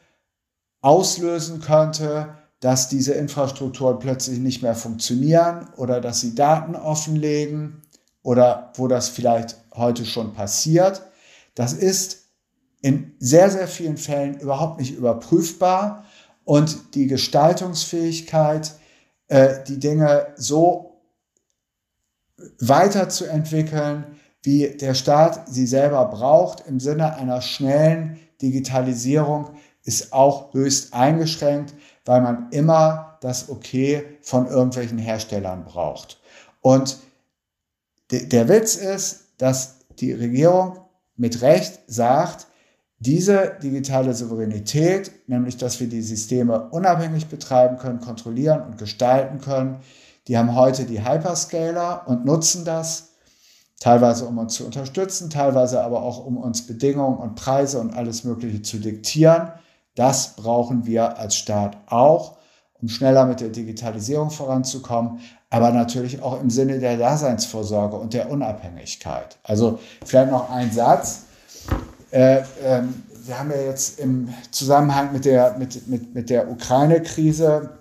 auslösen 0.82 1.62
könnte, 1.62 2.38
dass 2.60 2.90
diese 2.90 3.14
Infrastrukturen 3.14 4.00
plötzlich 4.00 4.40
nicht 4.40 4.62
mehr 4.62 4.76
funktionieren 4.76 5.70
oder 5.78 6.02
dass 6.02 6.20
sie 6.20 6.36
Daten 6.36 6.76
offenlegen 6.76 7.82
oder 8.22 8.74
wo 8.76 8.88
das 8.88 9.10
vielleicht 9.10 9.58
heute 9.74 10.06
schon 10.06 10.34
passiert. 10.34 11.04
Das 11.56 11.74
ist 11.74 12.26
in 12.82 13.16
sehr, 13.20 13.50
sehr 13.50 13.68
vielen 13.68 13.98
Fällen 13.98 14.40
überhaupt 14.40 14.80
nicht 14.80 14.96
überprüfbar 14.96 16.06
und 16.44 16.96
die 16.96 17.08
Gestaltungsfähigkeit, 17.08 18.74
äh, 19.28 19.64
die 19.68 19.80
Dinge 19.80 20.28
so 20.36 21.02
weiterzuentwickeln, 22.60 24.06
wie 24.42 24.78
der 24.78 24.94
Staat 24.94 25.50
sie 25.50 25.68
selber 25.68 26.06
braucht 26.06 26.66
im 26.68 26.80
Sinne 26.80 27.16
einer 27.16 27.42
schnellen 27.42 28.20
Digitalisierung, 28.42 29.50
ist 29.84 30.14
auch 30.14 30.54
höchst 30.54 30.94
eingeschränkt, 30.94 31.74
weil 32.06 32.22
man 32.22 32.50
immer 32.52 33.18
das 33.22 33.50
Okay 33.50 34.18
von 34.22 34.48
irgendwelchen 34.48 34.98
Herstellern 34.98 35.66
braucht. 35.66 36.20
Und 36.62 36.98
der 38.12 38.50
Witz 38.50 38.76
ist, 38.76 39.26
dass 39.38 39.80
die 40.00 40.14
Regierung 40.14 40.80
mit 41.16 41.42
Recht 41.42 41.80
sagt, 41.88 42.48
diese 43.00 43.58
digitale 43.64 44.14
Souveränität, 44.14 45.12
nämlich 45.28 45.56
dass 45.58 45.80
wir 45.80 45.88
die 45.88 46.02
Systeme 46.02 46.70
unabhängig 46.70 47.28
betreiben 47.28 47.78
können, 47.78 48.02
kontrollieren 48.02 48.62
und 48.62 48.78
gestalten 48.78 49.40
können, 49.40 49.80
die 50.28 50.38
haben 50.38 50.54
heute 50.54 50.86
die 50.86 51.04
Hyperscaler 51.04 52.08
und 52.08 52.26
nutzen 52.26 52.66
das, 52.66 53.16
teilweise 53.80 54.26
um 54.26 54.38
uns 54.38 54.56
zu 54.56 54.66
unterstützen, 54.66 55.30
teilweise 55.30 55.82
aber 55.82 56.04
auch 56.04 56.26
um 56.26 56.38
uns 56.38 56.68
Bedingungen 56.68 57.18
und 57.18 57.36
Preise 57.36 57.80
und 57.80 57.94
alles 57.94 58.26
Mögliche 58.26 58.62
zu 58.62 58.78
diktieren. 58.80 59.54
Das 60.00 60.38
brauchen 60.38 60.86
wir 60.86 61.18
als 61.18 61.36
Staat 61.36 61.76
auch, 61.88 62.38
um 62.82 62.88
schneller 62.88 63.26
mit 63.26 63.42
der 63.42 63.50
Digitalisierung 63.50 64.30
voranzukommen, 64.30 65.20
aber 65.50 65.72
natürlich 65.72 66.22
auch 66.22 66.42
im 66.42 66.50
Sinne 66.50 66.80
der 66.80 66.96
Daseinsvorsorge 66.96 67.98
und 67.98 68.14
der 68.14 68.32
Unabhängigkeit. 68.32 69.38
Also 69.44 69.78
vielleicht 70.06 70.32
noch 70.32 70.50
ein 70.52 70.72
Satz. 70.72 71.24
Äh, 72.12 72.38
äh, 72.38 72.84
wir 73.26 73.40
haben 73.40 73.52
ja 73.52 73.58
jetzt 73.58 74.00
im 74.00 74.34
Zusammenhang 74.52 75.12
mit 75.12 75.26
der, 75.26 75.58
mit, 75.58 75.86
mit, 75.90 76.16
mit 76.16 76.30
der 76.30 76.50
Ukraine-Krise 76.50 77.72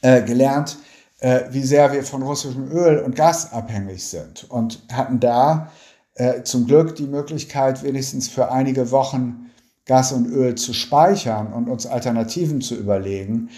äh, 0.00 0.22
gelernt, 0.22 0.78
äh, 1.20 1.42
wie 1.50 1.62
sehr 1.62 1.92
wir 1.92 2.04
von 2.04 2.22
russischem 2.22 2.72
Öl 2.72 3.00
und 3.00 3.16
Gas 3.16 3.52
abhängig 3.52 4.08
sind 4.08 4.50
und 4.50 4.82
hatten 4.90 5.20
da 5.20 5.70
äh, 6.14 6.42
zum 6.42 6.66
Glück 6.66 6.96
die 6.96 7.06
Möglichkeit, 7.06 7.82
wenigstens 7.82 8.28
für 8.28 8.50
einige 8.50 8.90
Wochen 8.90 9.43
Gas 9.86 10.12
und 10.12 10.26
Öl 10.26 10.54
zu 10.54 10.72
speichern 10.72 11.52
und 11.52 11.68
uns 11.68 11.86
Alternativen 11.86 12.60
zu 12.60 12.74
überlegen. 12.74 13.50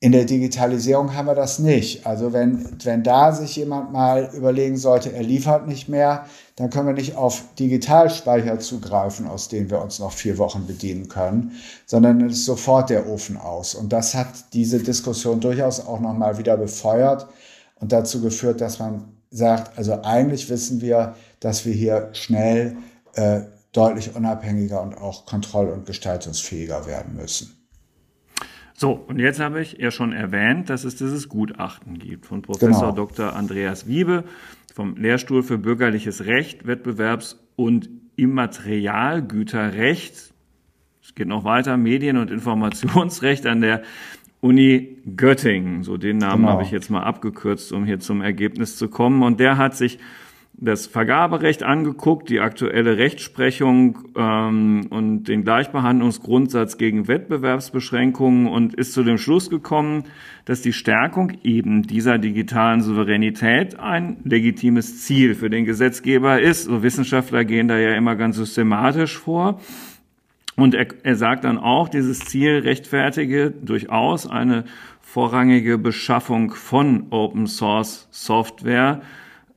In 0.00 0.12
der 0.12 0.26
Digitalisierung 0.26 1.14
haben 1.14 1.26
wir 1.26 1.34
das 1.34 1.58
nicht. 1.58 2.06
Also 2.06 2.34
wenn, 2.34 2.76
wenn 2.84 3.02
da 3.02 3.32
sich 3.32 3.56
jemand 3.56 3.90
mal 3.90 4.30
überlegen 4.34 4.76
sollte, 4.76 5.12
er 5.12 5.22
liefert 5.22 5.66
nicht 5.66 5.88
mehr, 5.88 6.26
dann 6.56 6.68
können 6.68 6.88
wir 6.88 6.94
nicht 6.94 7.16
auf 7.16 7.42
Digitalspeicher 7.58 8.58
zugreifen, 8.58 9.26
aus 9.26 9.48
denen 9.48 9.70
wir 9.70 9.80
uns 9.80 9.98
noch 9.98 10.12
vier 10.12 10.36
Wochen 10.36 10.66
bedienen 10.66 11.08
können, 11.08 11.52
sondern 11.86 12.20
es 12.20 12.34
ist 12.34 12.44
sofort 12.44 12.90
der 12.90 13.08
Ofen 13.08 13.38
aus. 13.38 13.74
Und 13.74 13.94
das 13.94 14.14
hat 14.14 14.28
diese 14.52 14.78
Diskussion 14.78 15.40
durchaus 15.40 15.80
auch 15.80 16.00
nochmal 16.00 16.36
wieder 16.36 16.58
befeuert 16.58 17.26
und 17.76 17.90
dazu 17.90 18.20
geführt, 18.20 18.60
dass 18.60 18.78
man 18.78 19.04
sagt, 19.30 19.78
also 19.78 20.02
eigentlich 20.02 20.50
wissen 20.50 20.82
wir, 20.82 21.14
dass 21.40 21.64
wir 21.64 21.72
hier 21.72 22.10
schnell 22.12 22.76
äh, 23.14 23.40
deutlich 23.74 24.16
unabhängiger 24.16 24.80
und 24.80 24.96
auch 24.96 25.26
kontroll- 25.26 25.68
und 25.68 25.84
gestaltungsfähiger 25.84 26.86
werden 26.86 27.16
müssen. 27.16 27.54
So, 28.76 28.92
und 28.92 29.20
jetzt 29.20 29.38
habe 29.40 29.60
ich 29.60 29.76
ja 29.78 29.90
schon 29.90 30.12
erwähnt, 30.12 30.70
dass 30.70 30.84
es 30.84 30.96
dieses 30.96 31.28
Gutachten 31.28 31.98
gibt 31.98 32.24
von 32.26 32.42
Professor 32.42 32.92
genau. 32.92 33.06
Dr. 33.06 33.34
Andreas 33.36 33.86
Wiebe 33.86 34.24
vom 34.74 34.96
Lehrstuhl 34.96 35.44
für 35.44 35.58
bürgerliches 35.58 36.26
Recht, 36.26 36.66
Wettbewerbs- 36.66 37.36
und 37.54 37.88
Immaterialgüterrecht. 38.16 40.32
Es 41.02 41.14
geht 41.14 41.28
noch 41.28 41.44
weiter, 41.44 41.76
Medien- 41.76 42.16
und 42.16 42.32
Informationsrecht 42.32 43.46
an 43.46 43.60
der 43.60 43.82
Uni 44.40 44.98
Göttingen. 45.16 45.84
So 45.84 45.96
den 45.96 46.18
Namen 46.18 46.42
genau. 46.42 46.54
habe 46.54 46.64
ich 46.64 46.72
jetzt 46.72 46.90
mal 46.90 47.04
abgekürzt, 47.04 47.72
um 47.72 47.84
hier 47.84 48.00
zum 48.00 48.22
Ergebnis 48.22 48.76
zu 48.76 48.88
kommen. 48.88 49.22
Und 49.22 49.38
der 49.38 49.56
hat 49.56 49.76
sich 49.76 50.00
das 50.56 50.86
Vergaberecht 50.86 51.62
angeguckt, 51.62 52.28
die 52.28 52.40
aktuelle 52.40 52.96
Rechtsprechung 52.96 53.98
ähm, 54.16 54.86
und 54.90 55.24
den 55.24 55.42
Gleichbehandlungsgrundsatz 55.42 56.78
gegen 56.78 57.08
Wettbewerbsbeschränkungen 57.08 58.46
und 58.46 58.74
ist 58.74 58.92
zu 58.92 59.02
dem 59.02 59.18
Schluss 59.18 59.50
gekommen, 59.50 60.04
dass 60.44 60.62
die 60.62 60.72
Stärkung 60.72 61.32
eben 61.42 61.82
dieser 61.82 62.18
digitalen 62.18 62.80
Souveränität 62.80 63.78
ein 63.78 64.18
legitimes 64.24 65.02
Ziel 65.02 65.34
für 65.34 65.50
den 65.50 65.64
Gesetzgeber 65.64 66.40
ist. 66.40 66.64
So 66.64 66.82
Wissenschaftler 66.82 67.44
gehen 67.44 67.68
da 67.68 67.78
ja 67.78 67.94
immer 67.94 68.14
ganz 68.14 68.36
systematisch 68.36 69.18
vor. 69.18 69.60
Und 70.56 70.74
er, 70.74 70.86
er 71.02 71.16
sagt 71.16 71.44
dann 71.44 71.58
auch, 71.58 71.88
dieses 71.88 72.20
Ziel 72.20 72.60
rechtfertige 72.60 73.50
durchaus 73.50 74.28
eine 74.28 74.64
vorrangige 75.00 75.78
Beschaffung 75.78 76.52
von 76.52 77.06
Open 77.10 77.46
Source 77.46 78.08
Software, 78.10 79.02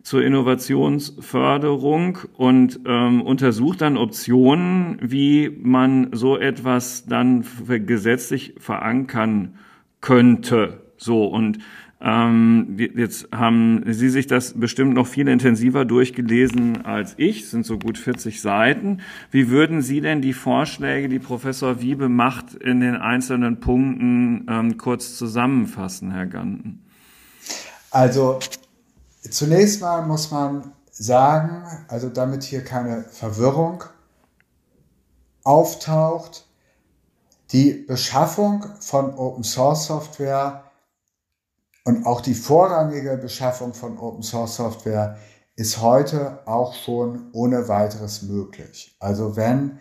zur 0.07 0.23
Innovationsförderung 0.23 2.19
und 2.37 2.79
ähm, 2.85 3.21
untersucht 3.21 3.81
dann 3.81 3.97
Optionen, 3.97 4.99
wie 5.01 5.49
man 5.49 6.11
so 6.13 6.37
etwas 6.37 7.07
dann 7.07 7.43
gesetzlich 7.67 8.55
verankern 8.57 9.59
könnte. 9.99 10.79
So 10.95 11.25
und 11.25 11.59
ähm, 11.99 12.77
jetzt 12.77 13.27
haben 13.33 13.83
Sie 13.85 14.07
sich 14.07 14.27
das 14.27 14.57
bestimmt 14.57 14.93
noch 14.93 15.07
viel 15.07 15.27
intensiver 15.27 15.83
durchgelesen 15.83 16.85
als 16.85 17.15
ich, 17.17 17.41
es 17.41 17.51
sind 17.51 17.65
so 17.65 17.77
gut 17.77 17.97
40 17.97 18.39
Seiten. 18.39 19.01
Wie 19.29 19.49
würden 19.49 19.81
Sie 19.81 19.99
denn 19.99 20.21
die 20.21 20.31
Vorschläge, 20.31 21.09
die 21.09 21.19
Professor 21.19 21.81
Wiebe 21.81 22.07
macht, 22.07 22.53
in 22.53 22.79
den 22.79 22.95
einzelnen 22.95 23.59
Punkten 23.59 24.45
ähm, 24.49 24.77
kurz 24.77 25.17
zusammenfassen, 25.17 26.11
Herr 26.11 26.27
Ganten? 26.27 26.79
Also 27.91 28.39
Zunächst 29.29 29.81
mal 29.81 30.05
muss 30.05 30.31
man 30.31 30.73
sagen, 30.91 31.63
also 31.87 32.09
damit 32.09 32.43
hier 32.43 32.63
keine 32.63 33.03
Verwirrung 33.03 33.83
auftaucht, 35.43 36.45
die 37.51 37.73
Beschaffung 37.73 38.65
von 38.79 39.13
Open 39.15 39.43
Source 39.43 39.85
Software 39.85 40.63
und 41.85 42.05
auch 42.05 42.21
die 42.21 42.33
vorrangige 42.33 43.17
Beschaffung 43.17 43.73
von 43.73 43.97
Open 43.97 44.23
Source 44.23 44.55
Software 44.55 45.17
ist 45.55 45.81
heute 45.81 46.45
auch 46.45 46.73
schon 46.73 47.29
ohne 47.31 47.67
weiteres 47.67 48.23
möglich. 48.23 48.95
Also 48.99 49.35
wenn 49.35 49.79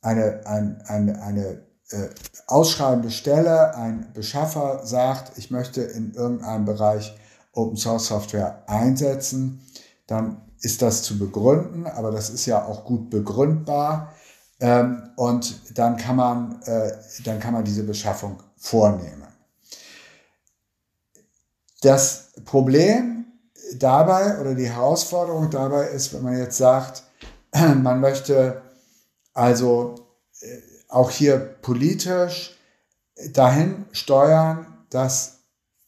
eine, 0.00 0.46
ein, 0.46 0.82
eine, 0.86 1.22
eine 1.22 1.66
äh, 1.90 2.08
ausschreibende 2.46 3.10
Stelle, 3.10 3.74
ein 3.76 4.12
Beschaffer 4.14 4.84
sagt, 4.84 5.36
ich 5.38 5.50
möchte 5.50 5.82
in 5.82 6.14
irgendeinem 6.14 6.64
Bereich 6.64 7.14
Open 7.52 7.76
Source 7.76 8.06
Software 8.06 8.62
einsetzen, 8.66 9.66
dann 10.06 10.40
ist 10.60 10.80
das 10.80 11.02
zu 11.02 11.18
begründen, 11.18 11.86
aber 11.86 12.10
das 12.10 12.30
ist 12.30 12.46
ja 12.46 12.64
auch 12.64 12.84
gut 12.84 13.10
begründbar. 13.10 14.14
Ähm, 14.60 15.10
und 15.16 15.76
dann 15.76 15.96
kann, 15.96 16.16
man, 16.16 16.62
äh, 16.62 16.92
dann 17.24 17.40
kann 17.40 17.52
man 17.52 17.64
diese 17.64 17.82
Beschaffung 17.82 18.40
vornehmen. 18.56 19.26
Das 21.80 22.28
Problem 22.44 23.26
dabei 23.76 24.40
oder 24.40 24.54
die 24.54 24.68
Herausforderung 24.68 25.50
dabei 25.50 25.88
ist, 25.88 26.14
wenn 26.14 26.22
man 26.22 26.38
jetzt 26.38 26.58
sagt, 26.58 27.02
man 27.52 28.00
möchte 28.00 28.62
also 29.34 29.96
äh, 30.40 30.58
auch 30.88 31.10
hier 31.10 31.38
politisch 31.38 32.56
dahin 33.32 33.86
steuern, 33.92 34.66
dass 34.90 35.31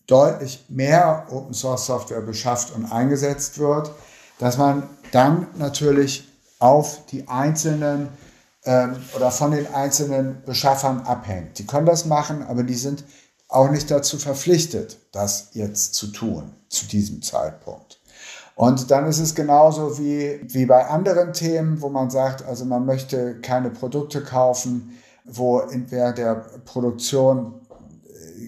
deutlich 0.06 0.64
mehr 0.68 1.26
Open 1.30 1.54
Source 1.54 1.86
Software 1.86 2.20
beschafft 2.20 2.74
und 2.74 2.90
eingesetzt 2.90 3.58
wird, 3.58 3.90
dass 4.38 4.58
man 4.58 4.88
dann 5.12 5.46
natürlich 5.56 6.28
auf 6.58 6.98
die 7.10 7.28
einzelnen 7.28 8.08
ähm, 8.64 8.96
oder 9.14 9.30
von 9.30 9.50
den 9.50 9.72
einzelnen 9.72 10.42
Beschaffern 10.44 11.00
abhängt. 11.00 11.58
Die 11.58 11.66
können 11.66 11.86
das 11.86 12.06
machen, 12.06 12.42
aber 12.42 12.62
die 12.62 12.74
sind 12.74 13.04
auch 13.48 13.70
nicht 13.70 13.90
dazu 13.90 14.18
verpflichtet, 14.18 14.98
das 15.12 15.50
jetzt 15.52 15.94
zu 15.94 16.08
tun, 16.08 16.54
zu 16.68 16.86
diesem 16.86 17.22
Zeitpunkt. 17.22 18.00
Und 18.56 18.90
dann 18.90 19.06
ist 19.06 19.18
es 19.18 19.34
genauso 19.34 19.98
wie, 19.98 20.40
wie 20.44 20.64
bei 20.66 20.86
anderen 20.86 21.32
Themen, 21.32 21.82
wo 21.82 21.88
man 21.88 22.10
sagt, 22.10 22.44
also 22.44 22.64
man 22.64 22.86
möchte 22.86 23.40
keine 23.40 23.70
Produkte 23.70 24.22
kaufen, 24.22 24.96
wo 25.24 25.60
in, 25.60 25.88
der 25.88 26.44
Produktion 26.64 27.60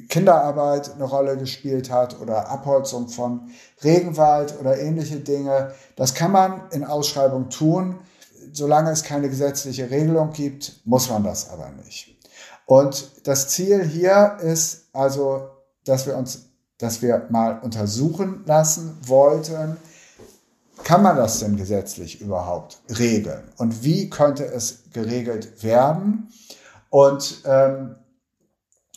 Kinderarbeit 0.03 0.95
eine 0.95 1.05
Rolle 1.05 1.37
gespielt 1.37 1.91
hat 1.91 2.21
oder 2.21 2.49
Abholzung 2.51 3.09
von 3.09 3.51
Regenwald 3.83 4.59
oder 4.61 4.79
ähnliche 4.79 5.17
Dinge. 5.17 5.73
Das 5.97 6.15
kann 6.15 6.33
man 6.33 6.63
in 6.71 6.85
Ausschreibung 6.85 7.49
tun. 7.49 7.99
Solange 8.53 8.91
es 8.91 9.03
keine 9.03 9.29
gesetzliche 9.29 9.91
Regelung 9.91 10.33
gibt, 10.33 10.81
muss 10.85 11.09
man 11.09 11.25
das 11.25 11.51
aber 11.51 11.71
nicht. 11.85 12.17
Und 12.67 13.11
das 13.25 13.49
Ziel 13.49 13.85
hier 13.85 14.39
ist 14.43 14.87
also, 14.93 15.49
dass 15.85 16.07
wir 16.07 16.17
uns, 16.17 16.51
dass 16.79 17.01
wir 17.01 17.27
mal 17.31 17.61
untersuchen 17.61 18.43
lassen 18.47 18.99
wollten, 19.07 19.77
kann 20.85 21.03
man 21.03 21.17
das 21.17 21.41
denn 21.41 21.57
gesetzlich 21.57 22.21
überhaupt 22.21 22.81
regeln? 22.99 23.43
Und 23.57 23.83
wie 23.83 24.11
könnte 24.11 24.45
es 24.45 24.85
geregelt 24.93 25.63
werden? 25.63 26.29
Und 26.91 27.43
ähm, 27.45 27.97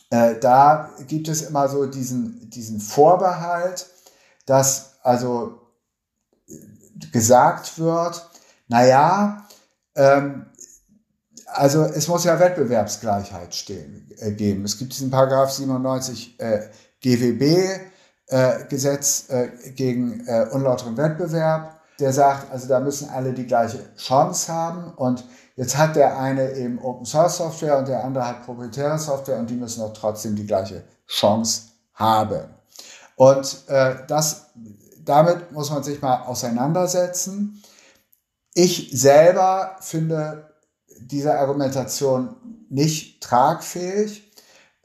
äh, 0.10 0.40
da 0.40 0.90
gibt 1.08 1.28
es 1.28 1.44
immer 1.44 1.68
so 1.70 1.86
diesen, 1.86 2.50
diesen 2.50 2.80
Vorbehalt, 2.80 3.88
dass 4.46 4.98
also 5.04 5.60
gesagt 7.12 7.78
wird, 7.80 8.30
naja, 8.68 9.48
ähm, 9.96 10.46
also 11.46 11.84
es 11.84 12.08
muss 12.08 12.24
ja 12.24 12.40
Wettbewerbsgleichheit 12.40 13.56
stehen, 13.56 14.12
äh, 14.18 14.32
geben. 14.32 14.66
Es 14.66 14.78
gibt 14.78 14.94
diesen 14.94 15.10
Paragraph 15.10 15.52
97 15.52 16.40
äh, 16.40 16.70
GWB, 17.02 17.44
äh, 18.28 18.66
Gesetz 18.70 19.30
äh, 19.30 19.50
gegen 19.72 20.26
äh, 20.28 20.48
unlauteren 20.52 20.98
Wettbewerb, 20.98 21.80
der 22.00 22.14
sagt, 22.14 22.52
also 22.52 22.68
da 22.68 22.80
müssen 22.80 23.10
alle 23.10 23.34
die 23.34 23.48
gleiche 23.48 23.80
Chance 23.96 24.54
haben 24.54 24.94
und 24.94 25.26
Jetzt 25.60 25.76
hat 25.76 25.98
der 25.98 26.18
eine 26.18 26.54
eben 26.54 26.80
Open 26.80 27.06
Source 27.06 27.36
Software 27.36 27.80
und 27.80 27.90
der 27.90 28.02
andere 28.06 28.26
hat 28.26 28.46
proprietäre 28.46 28.98
Software 28.98 29.40
und 29.40 29.50
die 29.50 29.56
müssen 29.56 29.84
auch 29.84 29.92
trotzdem 29.92 30.34
die 30.34 30.48
gleiche 30.48 30.86
Chance 31.06 31.64
haben. 31.96 32.46
Und 33.18 33.68
äh, 33.68 33.96
das, 34.08 34.52
damit 35.04 35.52
muss 35.52 35.70
man 35.70 35.84
sich 35.84 36.02
mal 36.02 36.22
auseinandersetzen. 36.22 37.62
Ich 38.54 38.90
selber 38.94 39.76
finde 39.82 40.50
diese 41.02 41.38
Argumentation 41.38 42.38
nicht 42.70 43.22
tragfähig, 43.22 44.32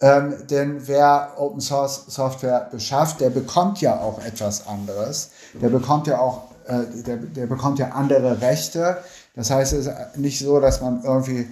ähm, 0.01 0.45
denn 0.49 0.89
wer 0.89 1.35
Open 1.37 1.61
Source 1.61 2.07
Software 2.09 2.67
beschafft, 2.69 3.21
der 3.21 3.31
bekommt 3.31 3.81
ja 3.81 4.01
auch 4.01 4.21
etwas 4.25 4.67
anderes. 4.67 5.31
Der 5.55 5.69
bekommt 5.69 6.09
ja 6.09 6.19
auch, 6.19 6.49
äh, 6.67 7.03
der, 7.03 7.17
der 7.17 7.47
bekommt 7.47 7.79
ja 7.79 7.91
andere 7.91 8.41
Rechte. 8.41 8.99
Das 9.35 9.51
heißt, 9.51 9.73
es 9.73 9.87
ist 9.87 9.95
nicht 10.17 10.39
so, 10.39 10.61
dass 10.61 10.81
man 10.81 11.03
irgendwie 11.03 11.47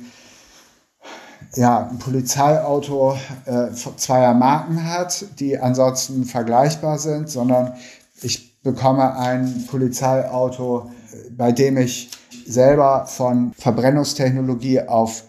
ja, 1.54 1.88
ein 1.88 1.98
Polizeiauto 1.98 3.16
äh, 3.44 3.68
zweier 3.96 4.34
Marken 4.34 4.88
hat, 4.90 5.24
die 5.38 5.58
ansonsten 5.58 6.24
vergleichbar 6.24 6.98
sind, 6.98 7.28
sondern 7.28 7.74
ich 8.22 8.62
bekomme 8.62 9.16
ein 9.16 9.66
Polizeiauto, 9.68 10.90
bei 11.30 11.52
dem 11.52 11.76
ich 11.76 12.10
selber 12.46 13.06
von 13.06 13.52
Verbrennungstechnologie 13.58 14.80
auf 14.80 15.24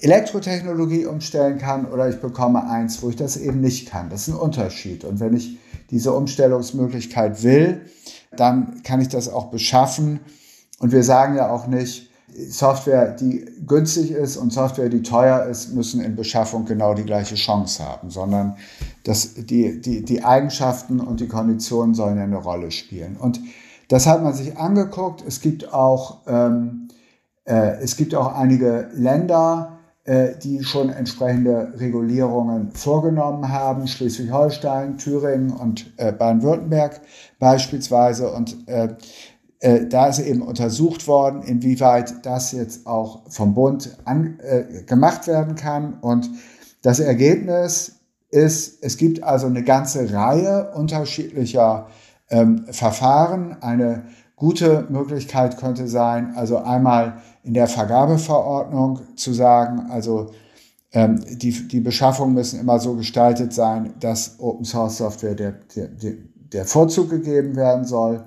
Elektrotechnologie 0.00 1.06
umstellen 1.06 1.58
kann 1.58 1.86
oder 1.86 2.08
ich 2.08 2.20
bekomme 2.20 2.68
eins, 2.70 3.02
wo 3.02 3.10
ich 3.10 3.16
das 3.16 3.36
eben 3.36 3.60
nicht 3.60 3.90
kann. 3.90 4.10
Das 4.10 4.28
ist 4.28 4.34
ein 4.34 4.40
Unterschied. 4.40 5.04
Und 5.04 5.18
wenn 5.18 5.36
ich 5.36 5.58
diese 5.90 6.12
Umstellungsmöglichkeit 6.12 7.42
will, 7.42 7.80
dann 8.36 8.82
kann 8.82 9.00
ich 9.00 9.08
das 9.08 9.28
auch 9.28 9.46
beschaffen. 9.46 10.20
Und 10.78 10.92
wir 10.92 11.02
sagen 11.02 11.36
ja 11.36 11.50
auch 11.50 11.66
nicht, 11.66 12.08
Software, 12.50 13.12
die 13.12 13.46
günstig 13.66 14.12
ist 14.12 14.36
und 14.36 14.52
Software, 14.52 14.88
die 14.88 15.02
teuer 15.02 15.46
ist, 15.46 15.74
müssen 15.74 16.00
in 16.00 16.14
Beschaffung 16.14 16.66
genau 16.66 16.94
die 16.94 17.04
gleiche 17.04 17.34
Chance 17.34 17.84
haben, 17.84 18.10
sondern 18.10 18.56
das, 19.04 19.34
die, 19.34 19.80
die, 19.80 20.04
die 20.04 20.24
Eigenschaften 20.24 21.00
und 21.00 21.20
die 21.20 21.26
Konditionen 21.26 21.94
sollen 21.94 22.18
ja 22.18 22.24
eine 22.24 22.36
Rolle 22.36 22.70
spielen. 22.70 23.16
Und 23.16 23.40
das 23.88 24.06
hat 24.06 24.22
man 24.22 24.34
sich 24.34 24.56
angeguckt. 24.58 25.24
Es 25.26 25.40
gibt 25.40 25.72
auch, 25.72 26.18
ähm, 26.26 26.88
äh, 27.44 27.80
es 27.80 27.96
gibt 27.96 28.14
auch 28.14 28.34
einige 28.34 28.90
Länder, 28.92 29.77
die 30.42 30.64
schon 30.64 30.88
entsprechende 30.88 31.74
Regulierungen 31.76 32.72
vorgenommen 32.72 33.50
haben, 33.50 33.86
Schleswig-Holstein, 33.86 34.96
Thüringen 34.96 35.50
und 35.50 35.92
äh, 35.98 36.12
Baden-Württemberg 36.12 37.00
beispielsweise. 37.38 38.32
Und 38.32 38.68
äh, 38.68 38.94
äh, 39.60 39.86
da 39.86 40.08
ist 40.08 40.20
eben 40.20 40.42
untersucht 40.42 41.06
worden, 41.08 41.42
inwieweit 41.42 42.24
das 42.24 42.52
jetzt 42.52 42.86
auch 42.86 43.22
vom 43.28 43.54
Bund 43.54 43.96
an, 44.04 44.38
äh, 44.40 44.82
gemacht 44.84 45.26
werden 45.26 45.56
kann. 45.56 45.94
Und 46.00 46.30
das 46.82 47.00
Ergebnis 47.00 48.00
ist, 48.30 48.82
es 48.82 48.96
gibt 48.96 49.22
also 49.22 49.46
eine 49.46 49.64
ganze 49.64 50.12
Reihe 50.12 50.70
unterschiedlicher 50.74 51.88
ähm, 52.30 52.66
Verfahren. 52.70 53.56
Eine 53.60 54.04
gute 54.38 54.86
Möglichkeit 54.88 55.58
könnte 55.58 55.88
sein, 55.88 56.34
also 56.36 56.58
einmal 56.58 57.20
in 57.42 57.54
der 57.54 57.66
Vergabeverordnung 57.66 59.00
zu 59.16 59.32
sagen, 59.32 59.86
also 59.90 60.30
ähm, 60.92 61.20
die, 61.28 61.68
die 61.68 61.80
Beschaffungen 61.80 62.34
müssen 62.34 62.60
immer 62.60 62.78
so 62.78 62.94
gestaltet 62.94 63.52
sein, 63.52 63.94
dass 64.00 64.38
Open 64.38 64.64
Source 64.64 64.98
Software 64.98 65.34
der, 65.34 65.54
der, 65.74 65.88
der 66.52 66.64
Vorzug 66.64 67.10
gegeben 67.10 67.56
werden 67.56 67.84
soll. 67.84 68.24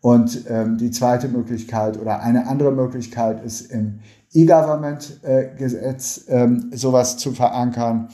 Und 0.00 0.44
ähm, 0.50 0.76
die 0.76 0.90
zweite 0.90 1.28
Möglichkeit 1.28 1.98
oder 1.98 2.20
eine 2.20 2.46
andere 2.46 2.72
Möglichkeit 2.72 3.42
ist 3.42 3.70
im 3.70 4.00
E-Government-Gesetz 4.34 6.24
äh, 6.28 6.42
ähm, 6.42 6.70
sowas 6.74 7.16
zu 7.16 7.32
verankern. 7.32 8.08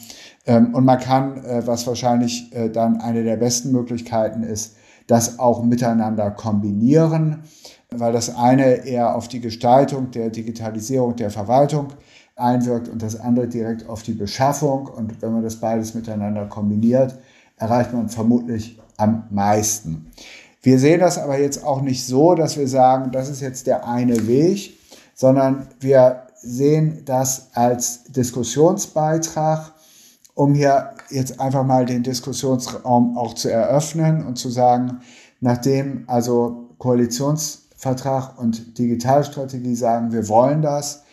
Ähm, 0.46 0.72
und 0.72 0.84
man 0.84 1.00
kann, 1.00 1.44
äh, 1.44 1.66
was 1.66 1.88
wahrscheinlich 1.88 2.54
äh, 2.54 2.70
dann 2.70 3.00
eine 3.00 3.24
der 3.24 3.36
besten 3.36 3.72
Möglichkeiten 3.72 4.44
ist, 4.44 4.76
das 5.10 5.38
auch 5.38 5.62
miteinander 5.62 6.30
kombinieren 6.30 7.42
weil 7.90 8.12
das 8.12 8.34
eine 8.34 8.86
eher 8.86 9.16
auf 9.16 9.28
die 9.28 9.40
Gestaltung 9.40 10.10
der 10.10 10.30
Digitalisierung 10.30 11.16
der 11.16 11.30
Verwaltung 11.30 11.88
einwirkt 12.36 12.88
und 12.88 13.02
das 13.02 13.18
andere 13.18 13.48
direkt 13.48 13.88
auf 13.88 14.02
die 14.02 14.12
Beschaffung. 14.12 14.86
Und 14.86 15.20
wenn 15.20 15.32
man 15.32 15.42
das 15.42 15.56
beides 15.56 15.94
miteinander 15.94 16.46
kombiniert, 16.46 17.18
erreicht 17.56 17.92
man 17.92 18.08
vermutlich 18.08 18.78
am 18.96 19.24
meisten. 19.30 20.10
Wir 20.62 20.78
sehen 20.78 21.00
das 21.00 21.18
aber 21.18 21.38
jetzt 21.38 21.64
auch 21.64 21.80
nicht 21.80 22.06
so, 22.06 22.34
dass 22.34 22.56
wir 22.56 22.68
sagen, 22.68 23.10
das 23.12 23.28
ist 23.28 23.40
jetzt 23.40 23.66
der 23.66 23.86
eine 23.88 24.26
Weg, 24.26 24.78
sondern 25.14 25.66
wir 25.80 26.26
sehen 26.36 27.02
das 27.04 27.48
als 27.54 28.04
Diskussionsbeitrag, 28.04 29.72
um 30.34 30.54
hier 30.54 30.90
jetzt 31.10 31.40
einfach 31.40 31.64
mal 31.64 31.86
den 31.86 32.02
Diskussionsraum 32.02 33.16
auch 33.16 33.34
zu 33.34 33.50
eröffnen 33.50 34.26
und 34.26 34.36
zu 34.36 34.48
sagen, 34.48 35.00
nachdem 35.40 36.04
also 36.06 36.74
Koalitions 36.78 37.68
Vertrag 37.76 38.38
und 38.38 38.78
Digitalstrategie 38.78 39.74
sagen, 39.74 40.12
wir 40.12 40.28
wollen 40.28 40.60
das, 40.60 41.04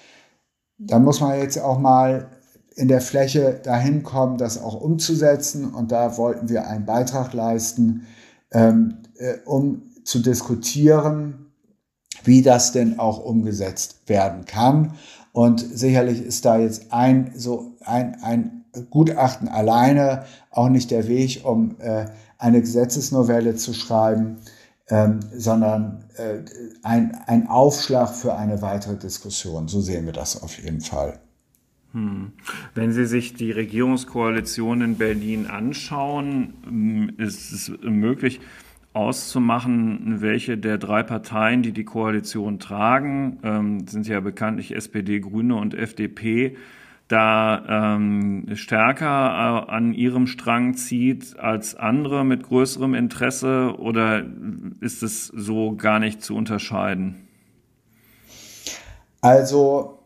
dann 0.78 1.04
muss 1.06 1.22
man 1.22 1.40
jetzt 1.40 1.58
auch 1.60 1.80
mal 1.80 2.30
in 2.76 2.90
der 2.90 3.00
Fläche 3.00 3.60
dahin 3.64 4.04
kommen, 4.04 4.38
das 4.38 4.62
auch 4.62 4.80
umzusetzen. 4.80 5.74
Und 5.74 5.94
da 5.94 6.18
wollten 6.18 6.50
wir 6.50 6.68
einen 6.68 6.86
Beitrag 6.86 7.34
leisten, 7.34 8.06
ähm, 8.52 8.98
äh, 9.16 9.36
um 9.46 9.94
zu 10.04 10.20
diskutieren, 10.20 11.54
wie 12.24 12.42
das 12.42 12.74
denn 12.74 13.00
auch 13.00 13.24
umgesetzt 13.24 14.02
werden 14.08 14.44
kann. 14.44 14.94
Und 15.32 15.60
sicherlich 15.62 16.22
ist 16.22 16.44
da 16.46 16.58
jetzt 16.58 16.92
ein, 16.92 17.32
so 17.36 17.78
ein, 17.86 18.22
ein 18.22 18.57
Gutachten 18.90 19.48
alleine 19.48 20.26
auch 20.52 20.70
nicht 20.70 20.92
der 20.92 21.08
Weg, 21.08 21.42
um 21.44 21.76
äh, 21.80 22.06
eine 22.38 22.62
Gesetzesnovelle 22.62 23.56
zu 23.56 23.74
schreiben 23.74 24.38
ähm, 24.90 25.20
sondern 25.34 26.06
äh, 26.16 26.40
ein, 26.84 27.18
ein 27.28 27.48
Aufschlag 27.48 28.10
für 28.16 28.36
eine 28.36 28.62
weitere 28.62 28.98
Diskussion. 28.98 29.68
So 29.68 29.82
sehen 29.82 30.06
wir 30.06 30.14
das 30.14 30.42
auf 30.42 30.58
jeden 30.60 30.82
Fall. 30.82 31.20
Hm. 31.92 32.32
Wenn 32.74 32.92
Sie 32.92 33.06
sich 33.06 33.34
die 33.34 33.52
Regierungskoalition 33.52 34.82
in 34.82 34.98
Berlin 34.98 35.48
anschauen, 35.48 36.54
hm, 36.66 37.14
ist 37.18 37.52
es 37.52 37.72
möglich 37.82 38.40
auszumachen, 38.94 40.22
welche 40.22 40.58
der 40.58 40.78
drei 40.78 41.04
Parteien, 41.04 41.62
die 41.62 41.72
die 41.72 41.84
Koalition 41.84 42.58
tragen, 42.58 43.40
ähm, 43.44 43.88
sind 43.88 44.08
ja 44.08 44.20
bekanntlich 44.22 44.74
SPD, 44.74 45.20
Grüne 45.20 45.56
und 45.56 45.74
FDP, 45.76 46.56
da 47.08 47.96
ähm, 47.96 48.50
stärker 48.56 49.06
äh, 49.68 49.72
an 49.72 49.94
ihrem 49.94 50.28
Strang 50.28 50.76
zieht 50.76 51.40
als 51.40 51.76
andere 51.76 52.26
mit 52.26 52.44
größerem 52.44 52.94
Interesse 52.94 53.76
oder 53.78 54.24
ist 54.82 55.04
es 55.04 55.28
so 55.28 55.76
gar 55.76 56.00
nicht 56.00 56.22
zu 56.22 56.36
unterscheiden? 56.36 57.28
Also 59.22 60.00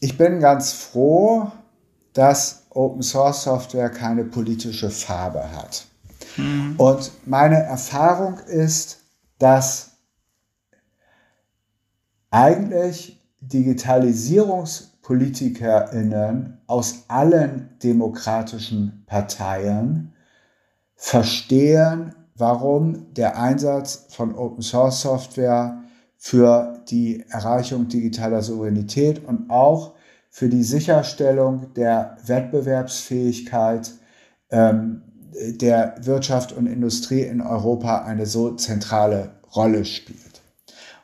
ich 0.00 0.16
bin 0.16 0.40
ganz 0.40 0.72
froh, 0.72 1.50
dass 2.12 2.66
Open 2.70 3.02
Source 3.02 3.42
Software 3.42 3.90
keine 3.90 4.24
politische 4.24 4.90
Farbe 4.90 5.50
hat. 5.52 5.86
Mhm. 6.36 6.74
Und 6.76 7.10
meine 7.26 7.56
Erfahrung 7.56 8.38
ist, 8.46 9.00
dass 9.38 9.98
eigentlich 12.30 13.20
Digitalisierungs 13.40 14.97
PolitikerInnen 15.08 16.58
aus 16.66 17.04
allen 17.08 17.70
demokratischen 17.82 19.04
Parteien 19.06 20.12
verstehen, 20.96 22.14
warum 22.34 23.14
der 23.14 23.40
Einsatz 23.40 24.04
von 24.10 24.34
Open 24.34 24.60
Source 24.60 25.00
Software 25.00 25.82
für 26.18 26.82
die 26.90 27.24
Erreichung 27.30 27.88
digitaler 27.88 28.42
Souveränität 28.42 29.24
und 29.24 29.48
auch 29.48 29.94
für 30.28 30.50
die 30.50 30.62
Sicherstellung 30.62 31.72
der 31.72 32.18
Wettbewerbsfähigkeit 32.26 33.90
ähm, 34.50 35.04
der 35.32 35.94
Wirtschaft 36.02 36.52
und 36.52 36.66
Industrie 36.66 37.22
in 37.22 37.40
Europa 37.40 38.04
eine 38.04 38.26
so 38.26 38.56
zentrale 38.56 39.30
Rolle 39.56 39.86
spielt. 39.86 40.42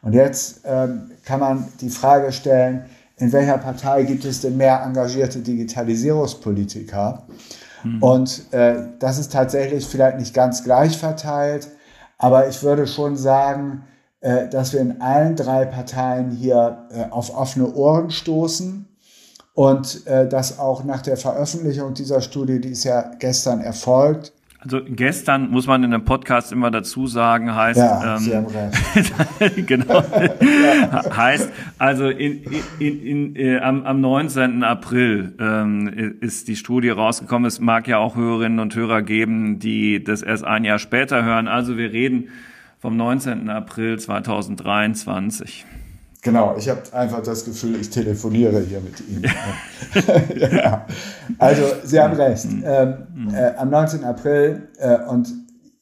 Und 0.02 0.12
jetzt 0.12 0.60
ähm, 0.66 1.12
kann 1.24 1.40
man 1.40 1.68
die 1.80 1.88
Frage 1.88 2.32
stellen, 2.32 2.84
in 3.16 3.32
welcher 3.32 3.58
Partei 3.58 4.02
gibt 4.02 4.24
es 4.24 4.40
denn 4.40 4.56
mehr 4.56 4.82
engagierte 4.82 5.38
Digitalisierungspolitiker? 5.38 7.26
Mhm. 7.84 8.02
Und 8.02 8.52
äh, 8.52 8.88
das 8.98 9.18
ist 9.18 9.32
tatsächlich 9.32 9.86
vielleicht 9.86 10.18
nicht 10.18 10.34
ganz 10.34 10.64
gleich 10.64 10.98
verteilt, 10.98 11.68
aber 12.18 12.48
ich 12.48 12.62
würde 12.62 12.86
schon 12.86 13.16
sagen, 13.16 13.84
äh, 14.20 14.48
dass 14.48 14.72
wir 14.72 14.80
in 14.80 15.00
allen 15.00 15.36
drei 15.36 15.64
Parteien 15.66 16.30
hier 16.30 16.88
äh, 16.90 17.10
auf 17.10 17.36
offene 17.36 17.72
Ohren 17.74 18.10
stoßen 18.10 18.88
und 19.54 20.06
äh, 20.06 20.28
dass 20.28 20.58
auch 20.58 20.82
nach 20.84 21.02
der 21.02 21.16
Veröffentlichung 21.16 21.94
dieser 21.94 22.20
Studie, 22.20 22.60
die 22.60 22.70
ist 22.70 22.84
ja 22.84 23.12
gestern 23.18 23.60
erfolgt, 23.60 24.32
also 24.64 24.80
gestern 24.88 25.50
muss 25.50 25.66
man 25.66 25.84
in 25.84 25.92
einem 25.92 26.06
Podcast 26.06 26.50
immer 26.50 26.70
dazu 26.70 27.06
sagen, 27.06 27.54
heißt 27.54 27.78
ja, 27.78 28.16
ähm, 28.16 28.46
genau 29.66 30.02
heißt 31.16 31.50
also 31.78 32.08
in, 32.08 32.42
in, 32.78 33.02
in, 33.02 33.36
äh, 33.36 33.58
am, 33.58 33.84
am 33.84 34.00
19. 34.00 34.64
April 34.64 35.34
ähm, 35.38 35.88
ist 36.20 36.48
die 36.48 36.56
Studie 36.56 36.88
rausgekommen. 36.88 37.46
Es 37.46 37.60
mag 37.60 37.86
ja 37.86 37.98
auch 37.98 38.16
Hörerinnen 38.16 38.58
und 38.58 38.74
Hörer 38.74 39.02
geben, 39.02 39.58
die 39.58 40.02
das 40.02 40.22
erst 40.22 40.44
ein 40.44 40.64
Jahr 40.64 40.78
später 40.78 41.22
hören. 41.24 41.46
Also 41.46 41.76
wir 41.76 41.92
reden 41.92 42.30
vom 42.78 42.96
19. 42.96 43.50
April 43.50 43.98
2023. 43.98 45.66
Genau, 46.24 46.56
ich 46.56 46.70
habe 46.70 46.80
einfach 46.92 47.22
das 47.22 47.44
Gefühl, 47.44 47.78
ich 47.78 47.90
telefoniere 47.90 48.60
hier 48.62 48.80
mit 48.80 48.98
Ihnen. 49.06 49.30
ja. 50.40 50.86
Also, 51.38 51.62
Sie 51.84 52.00
haben 52.00 52.14
recht. 52.14 52.46
Mhm. 52.46 52.64
Ähm, 52.66 52.96
mhm. 53.14 53.34
äh, 53.34 53.54
am 53.58 53.68
19. 53.68 54.04
April 54.04 54.68
äh, 54.78 55.04
und 55.06 55.28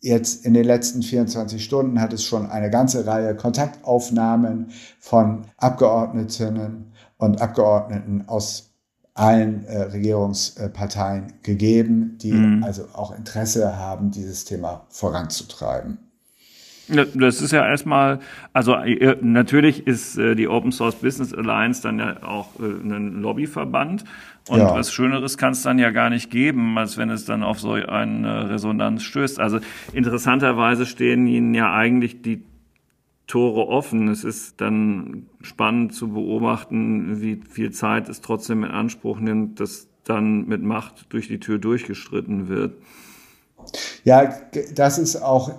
jetzt 0.00 0.44
in 0.44 0.54
den 0.54 0.64
letzten 0.64 1.02
24 1.02 1.64
Stunden 1.64 2.00
hat 2.00 2.12
es 2.12 2.24
schon 2.24 2.50
eine 2.50 2.70
ganze 2.70 3.06
Reihe 3.06 3.36
Kontaktaufnahmen 3.36 4.72
von 4.98 5.46
Abgeordnetinnen 5.58 6.92
und 7.18 7.40
Abgeordneten 7.40 8.24
aus 8.26 8.74
allen 9.14 9.64
äh, 9.66 9.82
Regierungsparteien 9.82 11.34
gegeben, 11.44 12.18
die 12.20 12.32
mhm. 12.32 12.64
also 12.64 12.86
auch 12.94 13.16
Interesse 13.16 13.76
haben, 13.76 14.10
dieses 14.10 14.44
Thema 14.44 14.86
voranzutreiben. 14.88 15.98
Das 16.88 17.40
ist 17.40 17.52
ja 17.52 17.66
erstmal, 17.66 18.18
also 18.52 18.74
äh, 18.74 19.16
natürlich 19.20 19.86
ist 19.86 20.18
äh, 20.18 20.34
die 20.34 20.48
Open 20.48 20.72
Source 20.72 20.96
Business 20.96 21.32
Alliance 21.32 21.80
dann 21.82 21.98
ja 21.98 22.22
auch 22.22 22.58
äh, 22.60 22.64
ein 22.64 23.22
Lobbyverband. 23.22 24.04
Und 24.48 24.58
ja. 24.58 24.74
was 24.74 24.92
Schöneres 24.92 25.38
kann 25.38 25.52
es 25.52 25.62
dann 25.62 25.78
ja 25.78 25.90
gar 25.90 26.10
nicht 26.10 26.30
geben, 26.30 26.76
als 26.76 26.98
wenn 26.98 27.10
es 27.10 27.24
dann 27.24 27.44
auf 27.44 27.60
so 27.60 27.72
eine 27.72 28.50
Resonanz 28.50 29.04
stößt. 29.04 29.38
Also 29.38 29.60
interessanterweise 29.92 30.84
stehen 30.84 31.26
Ihnen 31.26 31.54
ja 31.54 31.72
eigentlich 31.72 32.22
die 32.22 32.42
Tore 33.28 33.68
offen. 33.68 34.08
Es 34.08 34.24
ist 34.24 34.60
dann 34.60 35.26
spannend 35.40 35.94
zu 35.94 36.08
beobachten, 36.08 37.22
wie 37.22 37.40
viel 37.48 37.70
Zeit 37.70 38.08
es 38.08 38.20
trotzdem 38.20 38.64
in 38.64 38.70
Anspruch 38.70 39.20
nimmt, 39.20 39.60
dass 39.60 39.88
dann 40.04 40.46
mit 40.48 40.62
Macht 40.62 41.06
durch 41.10 41.28
die 41.28 41.38
Tür 41.38 41.58
durchgestritten 41.58 42.48
wird. 42.48 42.74
Ja, 44.04 44.34
das 44.74 44.98
ist 44.98 45.16
auch 45.16 45.52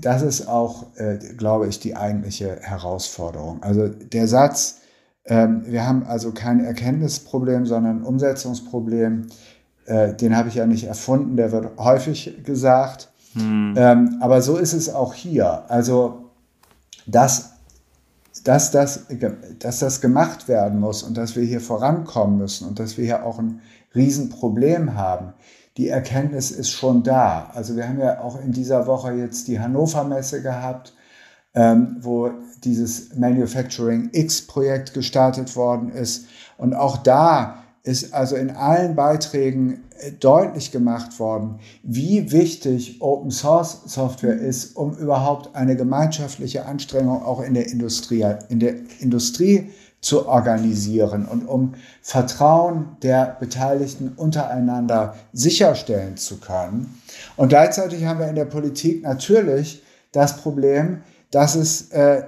das 0.00 0.22
ist 0.22 0.48
auch, 0.48 0.86
äh, 0.96 1.18
glaube 1.36 1.68
ich, 1.68 1.80
die 1.80 1.96
eigentliche 1.96 2.56
Herausforderung. 2.60 3.62
Also 3.62 3.88
der 3.88 4.26
Satz, 4.26 4.78
ähm, 5.24 5.62
wir 5.66 5.86
haben 5.86 6.04
also 6.06 6.32
kein 6.32 6.64
Erkenntnisproblem, 6.64 7.66
sondern 7.66 7.98
ein 7.98 8.02
Umsetzungsproblem, 8.02 9.26
äh, 9.86 10.14
den 10.14 10.36
habe 10.36 10.48
ich 10.48 10.54
ja 10.54 10.66
nicht 10.66 10.84
erfunden, 10.84 11.36
der 11.36 11.52
wird 11.52 11.78
häufig 11.78 12.42
gesagt. 12.44 13.10
Hm. 13.34 13.74
Ähm, 13.76 14.18
aber 14.20 14.42
so 14.42 14.56
ist 14.56 14.72
es 14.72 14.92
auch 14.92 15.14
hier. 15.14 15.64
Also, 15.68 16.30
dass, 17.06 17.52
dass, 18.44 18.70
das, 18.70 19.06
dass 19.58 19.78
das 19.78 20.00
gemacht 20.00 20.48
werden 20.48 20.80
muss 20.80 21.02
und 21.02 21.16
dass 21.16 21.36
wir 21.36 21.44
hier 21.44 21.60
vorankommen 21.60 22.38
müssen 22.38 22.68
und 22.68 22.78
dass 22.78 22.96
wir 22.96 23.04
hier 23.04 23.24
auch 23.24 23.38
ein 23.38 23.60
Riesenproblem 23.94 24.94
haben, 24.94 25.32
die 25.78 25.88
Erkenntnis 25.88 26.50
ist 26.50 26.70
schon 26.70 27.04
da. 27.04 27.50
Also 27.54 27.76
wir 27.76 27.88
haben 27.88 28.00
ja 28.00 28.20
auch 28.20 28.38
in 28.40 28.52
dieser 28.52 28.86
Woche 28.88 29.12
jetzt 29.12 29.46
die 29.46 29.60
Hannover 29.60 30.02
Messe 30.02 30.42
gehabt, 30.42 30.92
ähm, 31.54 31.96
wo 32.00 32.30
dieses 32.64 33.14
Manufacturing 33.14 34.10
X-Projekt 34.12 34.92
gestartet 34.92 35.54
worden 35.54 35.90
ist. 35.90 36.26
Und 36.58 36.74
auch 36.74 36.96
da 36.96 37.62
ist 37.84 38.12
also 38.12 38.34
in 38.34 38.50
allen 38.50 38.96
Beiträgen 38.96 39.84
äh, 40.00 40.10
deutlich 40.10 40.72
gemacht 40.72 41.20
worden, 41.20 41.60
wie 41.84 42.32
wichtig 42.32 43.00
Open 43.00 43.30
Source 43.30 43.82
Software 43.86 44.36
ist, 44.36 44.76
um 44.76 44.96
überhaupt 44.96 45.54
eine 45.54 45.76
gemeinschaftliche 45.76 46.66
Anstrengung 46.66 47.22
auch 47.22 47.40
in 47.40 47.54
der 47.54 47.68
Industrie, 47.68 48.26
in 48.48 48.58
der 48.58 48.74
Industrie 48.98 49.70
zu 50.00 50.28
organisieren 50.28 51.26
und 51.26 51.46
um 51.46 51.74
Vertrauen 52.02 52.96
der 53.02 53.36
Beteiligten 53.40 54.12
untereinander 54.16 55.16
sicherstellen 55.32 56.16
zu 56.16 56.38
können. 56.38 57.00
Und 57.36 57.48
gleichzeitig 57.48 58.04
haben 58.04 58.20
wir 58.20 58.28
in 58.28 58.36
der 58.36 58.44
Politik 58.44 59.02
natürlich 59.02 59.82
das 60.12 60.36
Problem, 60.36 61.02
dass, 61.30 61.56
es, 61.56 61.90
äh, 61.90 62.22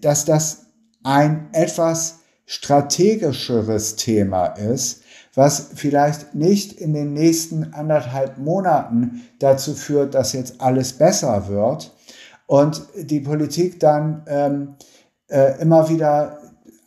dass 0.00 0.24
das 0.24 0.66
ein 1.04 1.48
etwas 1.52 2.20
strategischeres 2.46 3.96
Thema 3.96 4.46
ist, 4.46 5.02
was 5.34 5.70
vielleicht 5.74 6.34
nicht 6.34 6.72
in 6.72 6.92
den 6.92 7.12
nächsten 7.12 7.74
anderthalb 7.74 8.38
Monaten 8.38 9.22
dazu 9.38 9.74
führt, 9.74 10.14
dass 10.14 10.32
jetzt 10.32 10.60
alles 10.60 10.94
besser 10.94 11.48
wird 11.48 11.92
und 12.46 12.82
die 12.96 13.20
Politik 13.20 13.78
dann 13.80 14.22
ähm, 14.26 14.76
äh, 15.28 15.60
immer 15.60 15.88
wieder 15.88 16.38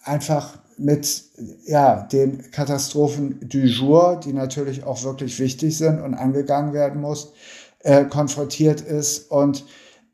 einfach 0.09 0.57
mit 0.77 1.23
ja, 1.65 2.07
den 2.11 2.51
Katastrophen 2.51 3.39
du 3.41 3.59
jour, 3.59 4.19
die 4.23 4.33
natürlich 4.33 4.83
auch 4.83 5.03
wirklich 5.03 5.39
wichtig 5.39 5.77
sind 5.77 6.01
und 6.01 6.13
angegangen 6.13 6.73
werden 6.73 7.01
muss, 7.01 7.33
äh, 7.79 8.05
konfrontiert 8.05 8.81
ist 8.81 9.29
und 9.31 9.65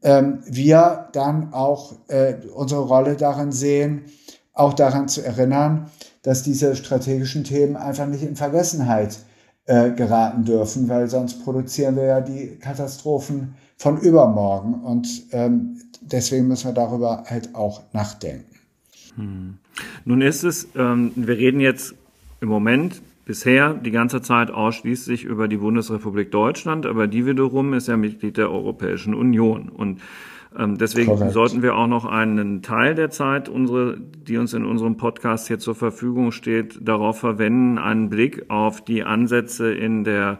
ähm, 0.03 0.39
wir 0.45 1.09
dann 1.13 1.53
auch 1.53 1.93
äh, 2.07 2.35
unsere 2.53 2.81
Rolle 2.81 3.15
darin 3.15 3.51
sehen, 3.51 4.05
auch 4.53 4.73
daran 4.73 5.07
zu 5.07 5.23
erinnern, 5.23 5.89
dass 6.23 6.43
diese 6.43 6.75
strategischen 6.75 7.43
Themen 7.43 7.75
einfach 7.75 8.07
nicht 8.07 8.23
in 8.23 8.35
Vergessenheit 8.35 9.17
äh, 9.65 9.91
geraten 9.91 10.45
dürfen, 10.45 10.89
weil 10.89 11.09
sonst 11.09 11.43
produzieren 11.43 11.95
wir 11.95 12.05
ja 12.05 12.21
die 12.21 12.57
Katastrophen 12.59 13.55
von 13.77 13.97
übermorgen 13.97 14.75
und 14.75 15.07
ähm, 15.31 15.81
deswegen 16.01 16.47
müssen 16.47 16.69
wir 16.69 16.73
darüber 16.73 17.23
halt 17.27 17.53
auch 17.53 17.81
nachdenken. 17.93 18.54
Hm. 19.15 19.55
Nun 20.05 20.21
ist 20.21 20.43
es, 20.43 20.69
ähm, 20.75 21.11
wir 21.15 21.37
reden 21.37 21.59
jetzt 21.59 21.95
im 22.41 22.49
Moment 22.49 23.01
bisher 23.25 23.73
die 23.73 23.91
ganze 23.91 24.21
Zeit 24.21 24.51
ausschließlich 24.51 25.23
über 25.23 25.47
die 25.47 25.57
Bundesrepublik 25.57 26.31
Deutschland, 26.31 26.85
aber 26.85 27.07
die 27.07 27.25
wiederum 27.25 27.73
ist 27.73 27.87
ja 27.87 27.97
Mitglied 27.97 28.37
der 28.37 28.51
Europäischen 28.51 29.13
Union. 29.13 29.69
Und 29.69 30.01
ähm, 30.57 30.77
deswegen 30.77 31.07
Correct. 31.07 31.33
sollten 31.33 31.61
wir 31.63 31.75
auch 31.75 31.87
noch 31.87 32.05
einen 32.05 32.61
Teil 32.61 32.95
der 32.95 33.09
Zeit, 33.09 33.49
unsere, 33.49 33.97
die 33.97 34.37
uns 34.37 34.53
in 34.53 34.63
unserem 34.63 34.97
Podcast 34.97 35.47
hier 35.47 35.59
zur 35.59 35.75
Verfügung 35.75 36.31
steht, 36.31 36.79
darauf 36.87 37.19
verwenden, 37.19 37.77
einen 37.77 38.09
Blick 38.09 38.45
auf 38.49 38.83
die 38.83 39.03
Ansätze 39.03 39.73
in 39.73 40.03
der 40.03 40.39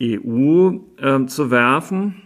EU 0.00 0.72
äh, 0.98 1.26
zu 1.26 1.50
werfen. 1.50 2.22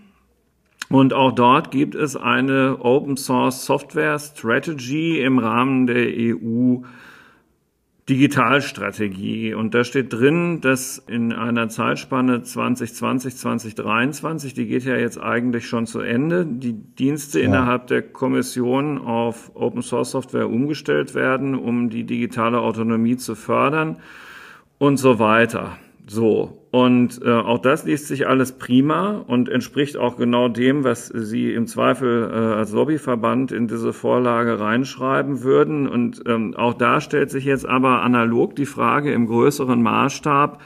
Und 0.92 1.14
auch 1.14 1.32
dort 1.32 1.70
gibt 1.70 1.94
es 1.94 2.16
eine 2.16 2.76
Open 2.80 3.16
Source 3.16 3.64
Software 3.64 4.18
Strategy 4.18 5.20
im 5.20 5.38
Rahmen 5.38 5.86
der 5.86 6.06
EU 6.06 6.82
Digitalstrategie. 8.10 9.54
Und 9.54 9.74
da 9.74 9.84
steht 9.84 10.12
drin, 10.12 10.60
dass 10.60 10.98
in 10.98 11.32
einer 11.32 11.70
Zeitspanne 11.70 12.42
2020, 12.42 13.36
2023, 13.36 14.52
die 14.52 14.66
geht 14.66 14.84
ja 14.84 14.96
jetzt 14.96 15.18
eigentlich 15.18 15.66
schon 15.66 15.86
zu 15.86 16.00
Ende, 16.00 16.44
die 16.44 16.74
Dienste 16.74 17.40
ja. 17.40 17.46
innerhalb 17.46 17.86
der 17.86 18.02
Kommission 18.02 18.98
auf 18.98 19.52
Open 19.54 19.80
Source 19.80 20.10
Software 20.10 20.50
umgestellt 20.50 21.14
werden, 21.14 21.54
um 21.54 21.88
die 21.88 22.04
digitale 22.04 22.60
Autonomie 22.60 23.16
zu 23.16 23.34
fördern 23.34 23.96
und 24.78 24.98
so 24.98 25.18
weiter. 25.18 25.78
So, 26.06 26.66
und 26.72 27.20
äh, 27.24 27.30
auch 27.30 27.58
das 27.58 27.84
liest 27.84 28.08
sich 28.08 28.26
alles 28.26 28.52
prima 28.52 29.24
und 29.26 29.48
entspricht 29.48 29.96
auch 29.96 30.16
genau 30.16 30.48
dem, 30.48 30.82
was 30.82 31.06
Sie 31.06 31.52
im 31.52 31.66
Zweifel 31.66 32.30
äh, 32.30 32.34
als 32.34 32.72
Lobbyverband 32.72 33.52
in 33.52 33.68
diese 33.68 33.92
Vorlage 33.92 34.58
reinschreiben 34.58 35.42
würden. 35.42 35.88
Und 35.88 36.22
ähm, 36.26 36.56
auch 36.56 36.74
da 36.74 37.00
stellt 37.00 37.30
sich 37.30 37.44
jetzt 37.44 37.66
aber 37.66 38.02
analog 38.02 38.56
die 38.56 38.66
Frage 38.66 39.12
im 39.12 39.26
größeren 39.26 39.80
Maßstab, 39.80 40.60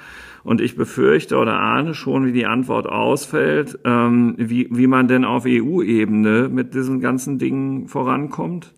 und 0.46 0.60
ich 0.60 0.76
befürchte 0.76 1.38
oder 1.38 1.58
ahne 1.58 1.92
schon, 1.92 2.24
wie 2.24 2.32
die 2.32 2.46
Antwort 2.46 2.86
ausfällt, 2.86 3.80
ähm, 3.84 4.36
wie, 4.38 4.68
wie 4.70 4.86
man 4.86 5.08
denn 5.08 5.24
auf 5.24 5.42
EU-Ebene 5.44 6.48
mit 6.48 6.72
diesen 6.72 7.00
ganzen 7.00 7.40
Dingen 7.40 7.88
vorankommt? 7.88 8.72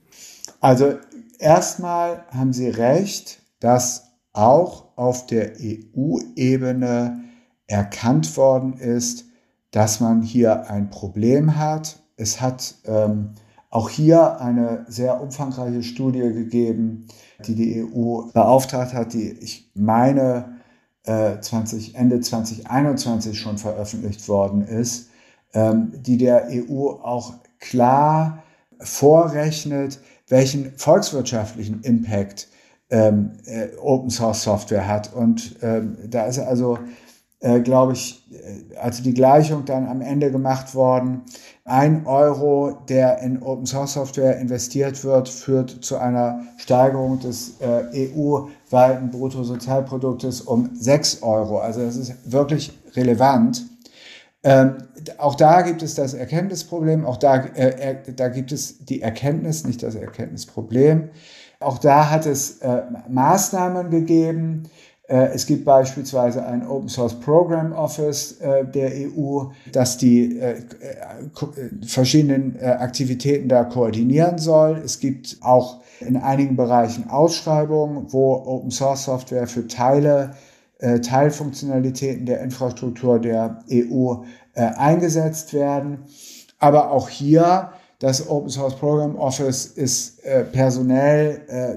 Also 0.61 0.95
erstmal 1.39 2.25
haben 2.31 2.55
Sie 2.55 2.71
recht, 2.71 3.43
dass 3.61 4.08
auch 4.39 4.85
auf 4.95 5.27
der 5.27 5.55
EU-Ebene 5.61 7.25
erkannt 7.67 8.37
worden 8.37 8.75
ist, 8.75 9.25
dass 9.73 10.01
man 10.01 10.23
hier 10.23 10.71
ein 10.71 10.91
Problem 10.91 11.59
hat. 11.59 11.99
Es 12.17 12.41
hat 12.41 12.77
ähm, 12.87 13.35
auch 13.69 13.91
hier 13.91 14.41
eine 14.41 14.87
sehr 14.89 15.21
umfangreiche 15.21 15.83
Studie 15.83 16.21
gegeben, 16.21 17.09
die 17.47 17.55
die 17.57 17.85
EU 17.85 18.31
beauftragt 18.33 18.95
hat, 18.95 19.13
die 19.13 19.33
ich 19.33 19.71
meine 19.75 20.59
äh, 21.05 21.41
20, 21.41 21.97
Ende 21.97 22.21
2021 22.21 23.39
schon 23.39 23.59
veröffentlicht 23.59 24.29
worden 24.29 24.63
ist, 24.63 25.11
ähm, 25.53 25.93
die 25.97 26.17
der 26.17 26.49
EU 26.49 26.91
auch 27.03 27.35
klar 27.59 28.45
vorrechnet, 28.79 30.01
welchen 30.29 30.73
volkswirtschaftlichen 30.77 31.83
Impact 31.83 32.49
ähm, 32.91 33.33
äh, 33.45 33.69
Open 33.81 34.11
Source 34.11 34.43
Software 34.43 34.87
hat. 34.87 35.13
Und 35.13 35.57
ähm, 35.63 35.97
da 36.09 36.27
ist 36.27 36.39
also, 36.39 36.79
äh, 37.41 37.61
glaube 37.61 37.93
ich, 37.93 38.27
äh, 38.33 38.77
also 38.77 39.03
die 39.03 39.15
Gleichung 39.15 39.65
dann 39.65 39.87
am 39.87 40.01
Ende 40.01 40.31
gemacht 40.31 40.75
worden. 40.75 41.23
Ein 41.65 42.07
Euro, 42.07 42.79
der 42.89 43.19
in 43.19 43.43
Open 43.43 43.67
Source 43.67 43.93
Software 43.93 44.39
investiert 44.39 45.05
wird, 45.05 45.29
führt 45.29 45.85
zu 45.85 45.99
einer 45.99 46.41
Steigerung 46.57 47.21
des 47.21 47.61
äh, 47.61 48.09
EU-weiten 48.17 49.11
Bruttosozialproduktes 49.11 50.41
um 50.41 50.71
sechs 50.75 51.23
Euro. 51.23 51.59
Also 51.59 51.83
das 51.85 51.97
ist 51.97 52.15
wirklich 52.25 52.73
relevant. 52.95 53.67
Ähm, 54.45 54.79
auch 55.19 55.35
da 55.35 55.63
gibt 55.63 55.83
es 55.83 55.95
das 55.95 56.15
Erkenntnisproblem, 56.15 57.05
auch 57.05 57.17
da, 57.17 57.37
äh, 57.37 57.97
da 58.15 58.29
gibt 58.29 58.53
es 58.53 58.79
die 58.85 59.03
Erkenntnis, 59.03 59.67
nicht 59.67 59.83
das 59.83 59.95
Erkenntnisproblem. 59.95 61.11
Auch 61.61 61.79
da 61.79 62.11
hat 62.11 62.25
es 62.27 62.59
äh, 62.59 62.83
Maßnahmen 63.09 63.91
gegeben. 63.91 64.71
Äh, 65.09 65.31
es 65.35 65.45
gibt 65.47 65.65
beispielsweise 65.65 66.45
ein 66.47 66.65
Open 66.67 66.89
Source 66.89 67.19
Program 67.19 67.73
Office 67.73 68.41
äh, 68.41 68.65
der 68.65 68.93
EU, 68.93 69.47
das 69.73 69.97
die 69.97 70.39
äh, 70.39 70.59
äh, 70.59 70.65
verschiedenen 71.85 72.57
äh, 72.61 72.67
Aktivitäten 72.67 73.49
da 73.49 73.65
koordinieren 73.65 74.39
soll. 74.39 74.81
Es 74.85 75.01
gibt 75.01 75.39
auch 75.41 75.81
in 75.99 76.17
einigen 76.17 76.55
Bereichen 76.55 77.11
Ausschreibungen, 77.11 78.13
wo 78.13 78.35
Open 78.35 78.71
Source 78.71 79.05
Software 79.05 79.49
für 79.49 79.67
Teile, 79.67 80.35
Teilfunktionalitäten 80.81 82.25
der 82.25 82.41
Infrastruktur 82.41 83.19
der 83.19 83.65
EU 83.69 84.15
eingesetzt 84.55 85.53
werden. 85.53 86.05
Aber 86.61 86.93
auch 86.93 87.09
hier 87.09 87.73
das 87.99 88.29
Open 88.29 88.49
Source 88.49 88.77
Program 88.77 89.17
Office 89.17 89.67
ist 89.67 90.25
äh, 90.25 90.45
personell, 90.45 91.41
äh, 91.49 91.75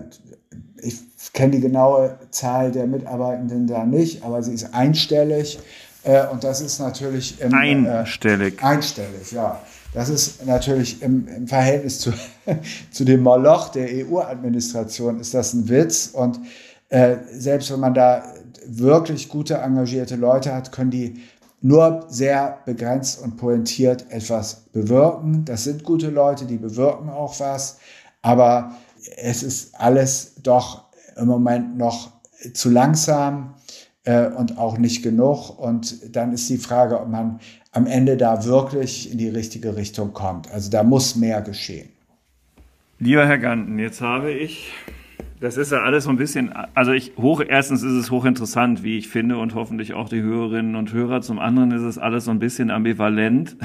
ich 0.83 0.99
kenne 1.33 1.53
die 1.53 1.59
genaue 1.59 2.17
Zahl 2.31 2.71
der 2.71 2.87
Mitarbeitenden 2.87 3.67
da 3.67 3.85
nicht, 3.85 4.23
aber 4.23 4.41
sie 4.43 4.53
ist 4.53 4.73
einstellig. 4.73 5.59
Äh, 6.03 6.27
und 6.27 6.43
das 6.43 6.61
ist 6.61 6.79
natürlich 6.79 7.39
im, 7.41 7.53
äh, 7.53 7.89
einstellig. 7.89 8.63
einstellig, 8.63 9.31
ja. 9.31 9.61
Das 9.93 10.09
ist 10.09 10.45
natürlich 10.45 11.01
im, 11.01 11.27
im 11.27 11.47
Verhältnis 11.47 11.99
zu, 11.99 12.13
zu 12.91 13.03
dem 13.03 13.21
Moloch 13.21 13.69
der 13.69 13.87
EU-Administration 14.07 15.19
ist 15.19 15.33
das 15.33 15.53
ein 15.53 15.67
Witz. 15.67 16.11
Und 16.13 16.39
äh, 16.89 17.17
selbst 17.33 17.71
wenn 17.71 17.81
man 17.81 17.93
da 17.93 18.23
wirklich 18.65 19.27
gute, 19.27 19.55
engagierte 19.55 20.15
Leute 20.15 20.53
hat, 20.53 20.71
können 20.71 20.91
die 20.91 21.21
nur 21.61 22.05
sehr 22.09 22.59
begrenzt 22.65 23.21
und 23.21 23.37
pointiert 23.37 24.05
etwas 24.09 24.65
bewirken. 24.73 25.45
Das 25.45 25.63
sind 25.63 25.83
gute 25.83 26.09
Leute, 26.09 26.45
die 26.45 26.57
bewirken 26.57 27.09
auch 27.09 27.39
was, 27.39 27.77
aber 28.21 28.75
es 29.17 29.43
ist 29.43 29.79
alles 29.79 30.35
doch 30.41 30.85
im 31.15 31.27
Moment 31.27 31.77
noch 31.77 32.11
zu 32.53 32.69
langsam 32.69 33.55
äh, 34.03 34.27
und 34.27 34.57
auch 34.57 34.77
nicht 34.77 35.03
genug. 35.03 35.57
Und 35.59 36.15
dann 36.15 36.33
ist 36.33 36.49
die 36.49 36.57
Frage, 36.57 36.99
ob 36.99 37.07
man 37.07 37.39
am 37.71 37.85
Ende 37.85 38.17
da 38.17 38.43
wirklich 38.45 39.11
in 39.11 39.17
die 39.17 39.29
richtige 39.29 39.75
Richtung 39.75 40.13
kommt. 40.13 40.51
Also 40.51 40.69
da 40.69 40.83
muss 40.83 41.15
mehr 41.15 41.41
geschehen. 41.41 41.89
Lieber 42.99 43.27
Herr 43.27 43.39
Ganten, 43.39 43.79
jetzt 43.79 44.01
habe 44.01 44.31
ich 44.31 44.73
das 45.39 45.57
ist 45.57 45.71
ja 45.71 45.79
alles 45.79 46.05
so 46.05 46.09
ein 46.09 46.17
bisschen, 46.17 46.51
also 46.73 46.91
ich 46.91 47.13
hoch, 47.17 47.41
erstens 47.45 47.83
ist 47.83 47.93
es 47.93 48.11
hochinteressant, 48.11 48.83
wie 48.83 48.97
ich 48.97 49.09
finde, 49.09 49.37
und 49.37 49.55
hoffentlich 49.55 49.93
auch 49.93 50.09
die 50.09 50.21
Hörerinnen 50.21 50.75
und 50.75 50.93
Hörer. 50.93 51.21
Zum 51.21 51.39
anderen 51.39 51.71
ist 51.71 51.83
es 51.83 51.97
alles 51.97 52.25
so 52.25 52.31
ein 52.31 52.39
bisschen 52.39 52.71
ambivalent. 52.71 53.57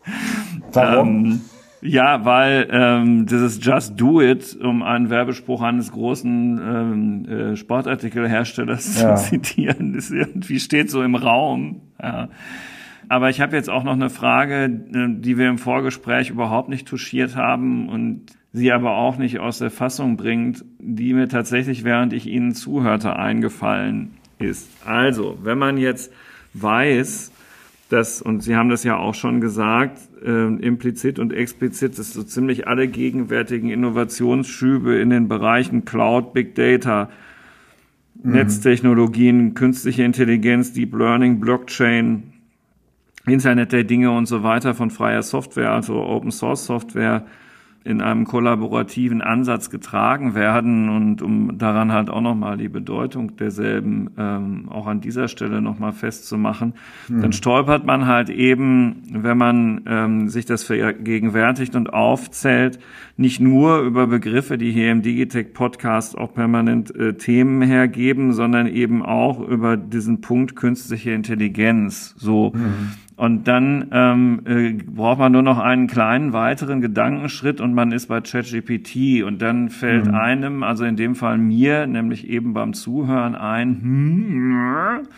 Warum? 0.72 1.24
ähm, 1.24 1.40
ja, 1.82 2.24
weil 2.24 2.68
ähm, 2.70 3.26
dieses 3.26 3.64
Just 3.64 3.98
Do 3.98 4.20
It, 4.20 4.56
um 4.60 4.82
einen 4.82 5.08
Werbespruch 5.08 5.62
eines 5.62 5.92
großen 5.92 6.60
ähm, 6.62 7.24
äh, 7.24 7.56
Sportartikelherstellers 7.56 9.00
ja. 9.00 9.16
zu 9.16 9.30
zitieren, 9.30 9.94
ist 9.94 10.10
irgendwie 10.10 10.60
steht 10.60 10.90
so 10.90 11.02
im 11.02 11.14
Raum. 11.14 11.80
Ja. 12.02 12.28
Aber 13.08 13.30
ich 13.30 13.40
habe 13.40 13.56
jetzt 13.56 13.70
auch 13.70 13.82
noch 13.82 13.94
eine 13.94 14.10
Frage, 14.10 14.64
äh, 14.64 15.08
die 15.08 15.38
wir 15.38 15.48
im 15.48 15.58
Vorgespräch 15.58 16.30
überhaupt 16.30 16.68
nicht 16.68 16.86
touchiert 16.86 17.34
haben 17.34 17.88
und 17.88 18.26
sie 18.52 18.72
aber 18.72 18.96
auch 18.96 19.16
nicht 19.16 19.38
aus 19.38 19.58
der 19.58 19.70
Fassung 19.70 20.16
bringt, 20.16 20.64
die 20.78 21.14
mir 21.14 21.28
tatsächlich, 21.28 21.84
während 21.84 22.12
ich 22.12 22.26
Ihnen 22.26 22.54
zuhörte, 22.54 23.16
eingefallen 23.16 24.12
ist. 24.38 24.68
Also, 24.84 25.38
wenn 25.42 25.58
man 25.58 25.76
jetzt 25.76 26.12
weiß, 26.54 27.32
dass, 27.90 28.22
und 28.22 28.42
Sie 28.42 28.56
haben 28.56 28.68
das 28.68 28.84
ja 28.84 28.96
auch 28.96 29.14
schon 29.14 29.40
gesagt, 29.40 29.98
äh, 30.24 30.46
implizit 30.56 31.18
und 31.18 31.32
explizit, 31.32 31.98
dass 31.98 32.12
so 32.12 32.22
ziemlich 32.22 32.66
alle 32.66 32.88
gegenwärtigen 32.88 33.68
Innovationsschübe 33.70 34.96
in 34.96 35.10
den 35.10 35.28
Bereichen 35.28 35.84
Cloud, 35.84 36.32
Big 36.32 36.54
Data, 36.54 37.10
mhm. 38.22 38.32
Netztechnologien, 38.32 39.54
künstliche 39.54 40.04
Intelligenz, 40.04 40.72
Deep 40.72 40.94
Learning, 40.94 41.40
Blockchain, 41.40 42.32
Internet 43.26 43.72
der 43.72 43.84
Dinge 43.84 44.10
und 44.10 44.26
so 44.26 44.42
weiter 44.42 44.74
von 44.74 44.90
freier 44.90 45.22
Software, 45.22 45.72
also 45.72 46.02
Open 46.02 46.30
Source 46.30 46.66
Software, 46.66 47.26
in 47.82 48.02
einem 48.02 48.26
kollaborativen 48.26 49.22
Ansatz 49.22 49.70
getragen 49.70 50.34
werden 50.34 50.90
und 50.90 51.22
um 51.22 51.56
daran 51.56 51.92
halt 51.92 52.10
auch 52.10 52.20
nochmal 52.20 52.58
die 52.58 52.68
Bedeutung 52.68 53.36
derselben 53.36 54.10
ähm, 54.18 54.68
auch 54.68 54.86
an 54.86 55.00
dieser 55.00 55.28
Stelle 55.28 55.62
nochmal 55.62 55.92
festzumachen, 55.92 56.74
mhm. 57.08 57.22
dann 57.22 57.32
stolpert 57.32 57.86
man 57.86 58.06
halt 58.06 58.28
eben, 58.28 59.02
wenn 59.10 59.38
man 59.38 59.82
ähm, 59.86 60.28
sich 60.28 60.44
das 60.44 60.62
vergegenwärtigt 60.62 61.74
und 61.74 61.92
aufzählt, 61.92 62.78
nicht 63.16 63.40
nur 63.40 63.80
über 63.80 64.06
Begriffe, 64.06 64.58
die 64.58 64.72
hier 64.72 64.92
im 64.92 65.00
Digitech 65.00 65.54
Podcast 65.54 66.18
auch 66.18 66.34
permanent 66.34 66.94
äh, 66.94 67.14
Themen 67.14 67.62
hergeben, 67.62 68.34
sondern 68.34 68.66
eben 68.66 69.02
auch 69.02 69.40
über 69.40 69.78
diesen 69.78 70.20
Punkt 70.20 70.54
künstliche 70.54 71.12
Intelligenz. 71.12 72.14
So. 72.18 72.52
Mhm. 72.54 72.92
Und 73.20 73.48
dann 73.48 73.88
ähm, 73.92 74.40
äh, 74.46 74.72
braucht 74.72 75.18
man 75.18 75.32
nur 75.32 75.42
noch 75.42 75.58
einen 75.58 75.88
kleinen 75.88 76.32
weiteren 76.32 76.80
Gedankenschritt 76.80 77.60
und 77.60 77.74
man 77.74 77.92
ist 77.92 78.06
bei 78.06 78.22
ChatGPT 78.22 79.22
und 79.24 79.42
dann 79.42 79.68
fällt 79.68 80.06
mhm. 80.06 80.14
einem, 80.14 80.62
also 80.62 80.86
in 80.86 80.96
dem 80.96 81.14
Fall 81.14 81.36
mir, 81.36 81.86
nämlich 81.86 82.30
eben 82.30 82.54
beim 82.54 82.72
Zuhören 82.72 83.34
ein, 83.34 83.82
hm, 83.82 85.08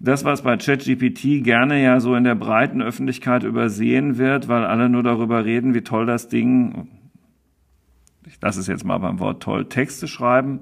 das, 0.00 0.24
was 0.24 0.44
bei 0.44 0.56
ChatGPT 0.56 1.44
gerne 1.44 1.82
ja 1.82 2.00
so 2.00 2.14
in 2.14 2.24
der 2.24 2.36
breiten 2.36 2.80
Öffentlichkeit 2.80 3.44
übersehen 3.44 4.16
wird, 4.16 4.48
weil 4.48 4.64
alle 4.64 4.88
nur 4.88 5.02
darüber 5.02 5.44
reden, 5.44 5.74
wie 5.74 5.82
toll 5.82 6.06
das 6.06 6.28
Ding, 6.28 6.88
ich 8.26 8.40
lasse 8.40 8.60
es 8.60 8.66
jetzt 8.66 8.86
mal 8.86 8.96
beim 8.96 9.20
Wort 9.20 9.42
toll, 9.42 9.66
Texte 9.66 10.08
schreiben 10.08 10.60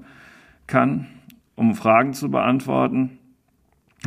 kann, 0.67 1.07
um 1.55 1.73
Fragen 1.73 2.11
zu 2.11 2.29
beantworten 2.29 3.11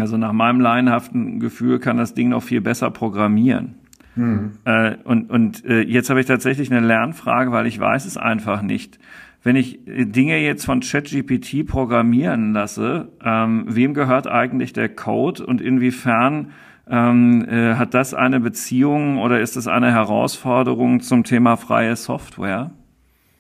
also 0.00 0.16
nach 0.16 0.32
meinem 0.32 0.60
laienhaften 0.60 1.40
Gefühl 1.40 1.78
kann 1.78 1.96
das 1.96 2.14
Ding 2.14 2.30
noch 2.30 2.42
viel 2.42 2.60
besser 2.60 2.90
programmieren. 2.90 3.76
Mhm. 4.16 4.52
Äh, 4.64 4.96
und 5.04 5.30
und 5.30 5.64
äh, 5.64 5.80
jetzt 5.80 6.10
habe 6.10 6.20
ich 6.20 6.26
tatsächlich 6.26 6.70
eine 6.72 6.84
Lernfrage, 6.84 7.52
weil 7.52 7.66
ich 7.66 7.78
weiß 7.78 8.04
es 8.04 8.16
einfach 8.16 8.62
nicht. 8.62 8.98
Wenn 9.42 9.56
ich 9.56 9.86
äh, 9.86 10.04
Dinge 10.04 10.38
jetzt 10.38 10.64
von 10.64 10.80
ChatGPT 10.80 11.66
programmieren 11.66 12.52
lasse, 12.52 13.08
ähm, 13.24 13.64
wem 13.68 13.94
gehört 13.94 14.26
eigentlich 14.26 14.72
der 14.72 14.88
Code 14.88 15.46
und 15.46 15.60
inwiefern 15.60 16.52
ähm, 16.90 17.46
äh, 17.48 17.74
hat 17.74 17.94
das 17.94 18.14
eine 18.14 18.40
Beziehung 18.40 19.18
oder 19.18 19.40
ist 19.40 19.56
es 19.56 19.66
eine 19.66 19.92
Herausforderung 19.92 21.00
zum 21.00 21.22
Thema 21.24 21.56
freie 21.56 21.94
Software? 21.96 22.70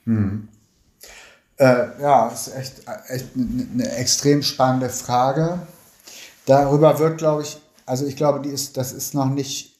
Mhm. 0.04 0.48
Äh, 1.56 1.86
ja, 2.00 2.28
ist 2.28 2.54
echt, 2.56 2.82
echt 3.08 3.30
eine 3.34 3.90
extrem 3.96 4.42
spannende 4.42 4.90
Frage. 4.90 5.58
Darüber 6.48 6.98
wird, 6.98 7.18
glaube 7.18 7.42
ich, 7.42 7.58
also 7.84 8.06
ich 8.06 8.16
glaube, 8.16 8.40
die 8.40 8.48
ist, 8.48 8.78
das 8.78 8.92
ist 8.92 9.14
noch 9.14 9.28
nicht 9.28 9.78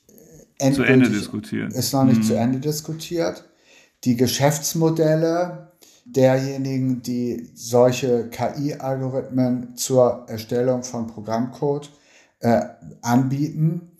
zu 0.58 0.82
Ende 0.82 1.08
diskutiert. 1.08 1.72
Ist 1.72 1.94
noch 1.94 2.04
nicht 2.04 2.18
mhm. 2.18 2.24
zu 2.24 2.34
Ende 2.34 2.58
diskutiert. 2.58 3.48
Die 4.04 4.16
Geschäftsmodelle 4.16 5.72
derjenigen, 6.04 7.00
die 7.02 7.50
solche 7.54 8.28
KI-Algorithmen 8.28 9.76
zur 9.76 10.26
Erstellung 10.28 10.82
von 10.82 11.06
Programmcode 11.06 11.90
äh, 12.40 12.60
anbieten, 13.00 13.92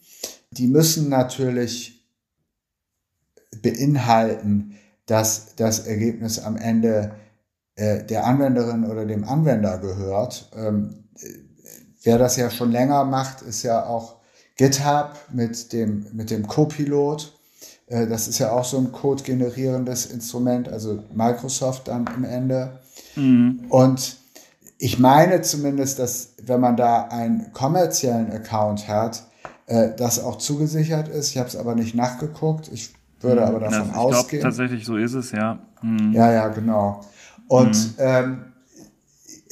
die 0.50 0.66
müssen 0.66 1.08
natürlich 1.08 2.06
beinhalten, 3.62 4.74
dass 5.06 5.54
das 5.56 5.86
Ergebnis 5.86 6.38
am 6.38 6.58
Ende 6.58 7.14
äh, 7.76 8.04
der 8.04 8.26
Anwenderin 8.26 8.84
oder 8.84 9.06
dem 9.06 9.24
Anwender 9.24 9.78
gehört. 9.78 10.50
Ähm, 10.54 11.08
Wer 12.08 12.16
das 12.16 12.38
ja 12.38 12.48
schon 12.48 12.72
länger 12.72 13.04
macht, 13.04 13.42
ist 13.42 13.64
ja 13.64 13.84
auch 13.84 14.16
GitHub 14.56 15.10
mit 15.30 15.74
dem, 15.74 16.06
mit 16.14 16.30
dem 16.30 16.46
Copilot. 16.46 17.38
Äh, 17.86 18.06
das 18.06 18.28
ist 18.28 18.38
ja 18.38 18.50
auch 18.50 18.64
so 18.64 18.78
ein 18.78 18.92
code-generierendes 18.92 20.06
Instrument, 20.06 20.70
also 20.70 21.04
Microsoft 21.12 21.86
dann 21.88 22.08
im 22.16 22.24
Ende. 22.24 22.78
Mhm. 23.14 23.66
Und 23.68 24.16
ich 24.78 24.98
meine 24.98 25.42
zumindest, 25.42 25.98
dass 25.98 26.30
wenn 26.46 26.62
man 26.62 26.78
da 26.78 27.08
einen 27.08 27.52
kommerziellen 27.52 28.32
Account 28.32 28.88
hat, 28.88 29.24
äh, 29.66 29.90
das 29.94 30.18
auch 30.18 30.38
zugesichert 30.38 31.08
ist. 31.08 31.32
Ich 31.32 31.36
habe 31.36 31.48
es 31.48 31.56
aber 31.56 31.74
nicht 31.74 31.94
nachgeguckt. 31.94 32.70
Ich 32.72 32.94
würde 33.20 33.42
mhm. 33.42 33.48
aber 33.48 33.60
davon 33.60 33.88
ja, 33.88 33.90
ich 33.90 33.96
ausgehen. 33.96 34.40
Glaub, 34.40 34.52
tatsächlich 34.52 34.86
so 34.86 34.96
ist 34.96 35.12
es, 35.12 35.32
ja. 35.32 35.58
Mhm. 35.82 36.14
Ja, 36.14 36.32
ja, 36.32 36.48
genau. 36.48 37.02
Und 37.48 37.76
mhm. 37.76 37.94
ähm, 37.98 38.44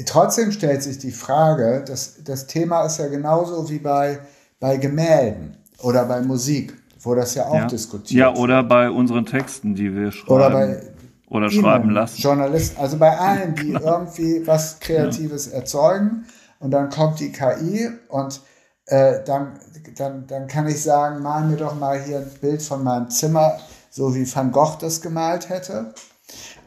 trotzdem 0.05 0.53
stellt 0.53 0.83
sich 0.83 0.99
die 0.99 1.11
Frage, 1.11 1.85
das, 1.87 2.23
das 2.25 2.47
Thema 2.47 2.85
ist 2.85 2.99
ja 2.99 3.09
genauso 3.09 3.69
wie 3.71 3.79
bei, 3.79 4.19
bei 4.61 4.77
Gemälden 4.77 5.57
oder 5.83 6.05
bei 6.05 6.21
Musik, 6.21 6.75
wo 7.01 7.15
das 7.15 7.35
ja 7.35 7.47
auch 7.47 7.55
ja. 7.55 7.67
diskutiert 7.67 8.19
Ja, 8.19 8.35
oder 8.35 8.63
bei 8.63 8.91
unseren 8.91 9.27
Texten, 9.27 9.75
die 9.75 9.95
wir 9.95 10.13
schreiben. 10.13 10.33
Oder 10.33 10.51
bei 10.51 10.81
oder 11.29 11.51
schreiben 11.51 11.91
lassen. 11.91 12.21
Journalisten, 12.21 12.81
also 12.81 12.99
bei 12.99 13.19
allen, 13.19 13.55
die 13.57 13.73
irgendwie 13.85 14.47
was 14.47 14.79
Kreatives 14.79 15.47
ja. 15.47 15.59
erzeugen 15.59 16.27
und 16.61 16.71
dann 16.71 16.89
kommt 16.89 17.21
die 17.21 17.33
KI 17.33 17.91
und 18.09 18.41
äh, 18.87 19.25
dann, 19.25 19.59
dann, 19.97 20.27
dann 20.27 20.47
kann 20.47 20.69
ich 20.69 20.81
sagen, 20.83 21.23
mal 21.23 21.45
mir 21.45 21.57
doch 21.57 21.75
mal 21.79 22.01
hier 22.01 22.19
ein 22.19 22.31
Bild 22.41 22.63
von 22.63 22.85
meinem 22.85 23.11
Zimmer, 23.11 23.59
so 23.91 24.15
wie 24.15 24.33
Van 24.33 24.53
Gogh 24.53 24.77
das 24.81 25.01
gemalt 25.01 25.49
hätte. 25.49 25.93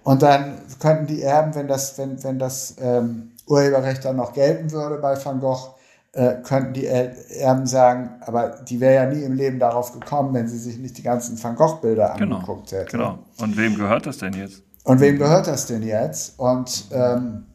Und 0.09 0.23
dann 0.23 0.55
könnten 0.79 1.05
die 1.05 1.21
Erben, 1.21 1.53
wenn 1.53 1.67
das, 1.67 1.95
wenn, 1.99 2.23
wenn 2.23 2.39
das 2.39 2.77
ähm, 2.81 3.29
Urheberrecht 3.45 4.03
dann 4.03 4.15
noch 4.15 4.33
gelten 4.33 4.71
würde 4.71 4.97
bei 4.97 5.23
Van 5.23 5.39
Gogh, 5.39 5.75
äh, 6.13 6.37
könnten 6.41 6.73
die 6.73 6.87
Erben 6.87 7.67
sagen, 7.67 8.09
aber 8.21 8.55
die 8.67 8.79
wäre 8.79 8.95
ja 8.95 9.05
nie 9.05 9.21
im 9.21 9.35
Leben 9.35 9.59
darauf 9.59 9.93
gekommen, 9.93 10.33
wenn 10.33 10.47
sie 10.47 10.57
sich 10.57 10.79
nicht 10.79 10.97
die 10.97 11.03
ganzen 11.03 11.41
Van 11.43 11.55
Gogh-Bilder 11.55 12.15
genau, 12.17 12.37
angeguckt 12.37 12.71
hätte. 12.71 12.89
Genau. 12.89 13.19
Und 13.39 13.55
wem 13.55 13.75
gehört 13.75 14.07
das 14.07 14.17
denn 14.17 14.33
jetzt? 14.33 14.63
Und 14.83 14.99
wem 14.99 15.19
gehört 15.19 15.45
das 15.45 15.67
denn 15.67 15.83
jetzt? 15.83 16.39
Und 16.39 16.85
ähm, 16.91 17.45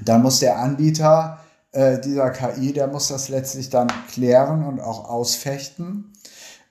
dann 0.00 0.22
muss 0.22 0.40
der 0.40 0.58
Anbieter 0.58 1.38
äh, 1.70 2.00
dieser 2.00 2.30
KI, 2.30 2.72
der 2.72 2.88
muss 2.88 3.06
das 3.06 3.28
letztlich 3.28 3.70
dann 3.70 3.86
klären 4.12 4.66
und 4.66 4.80
auch 4.80 5.08
ausfechten. 5.08 6.12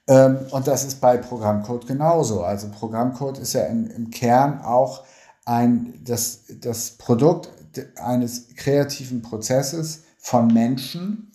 Ähm, 0.08 0.40
und 0.52 0.68
das 0.68 0.84
ist 0.84 1.02
bei 1.02 1.18
Programmcode 1.18 1.88
genauso. 1.88 2.44
Also 2.44 2.70
Programmcode 2.70 3.40
ist 3.40 3.54
ja 3.54 3.64
im, 3.64 3.90
im 3.92 4.10
Kern 4.10 4.62
auch 4.62 5.04
ein, 5.46 5.94
das, 6.04 6.42
das 6.62 6.92
Produkt 6.92 7.50
eines 7.98 8.56
kreativen 8.56 9.22
Prozesses 9.22 10.04
von 10.18 10.48
Menschen. 10.48 11.32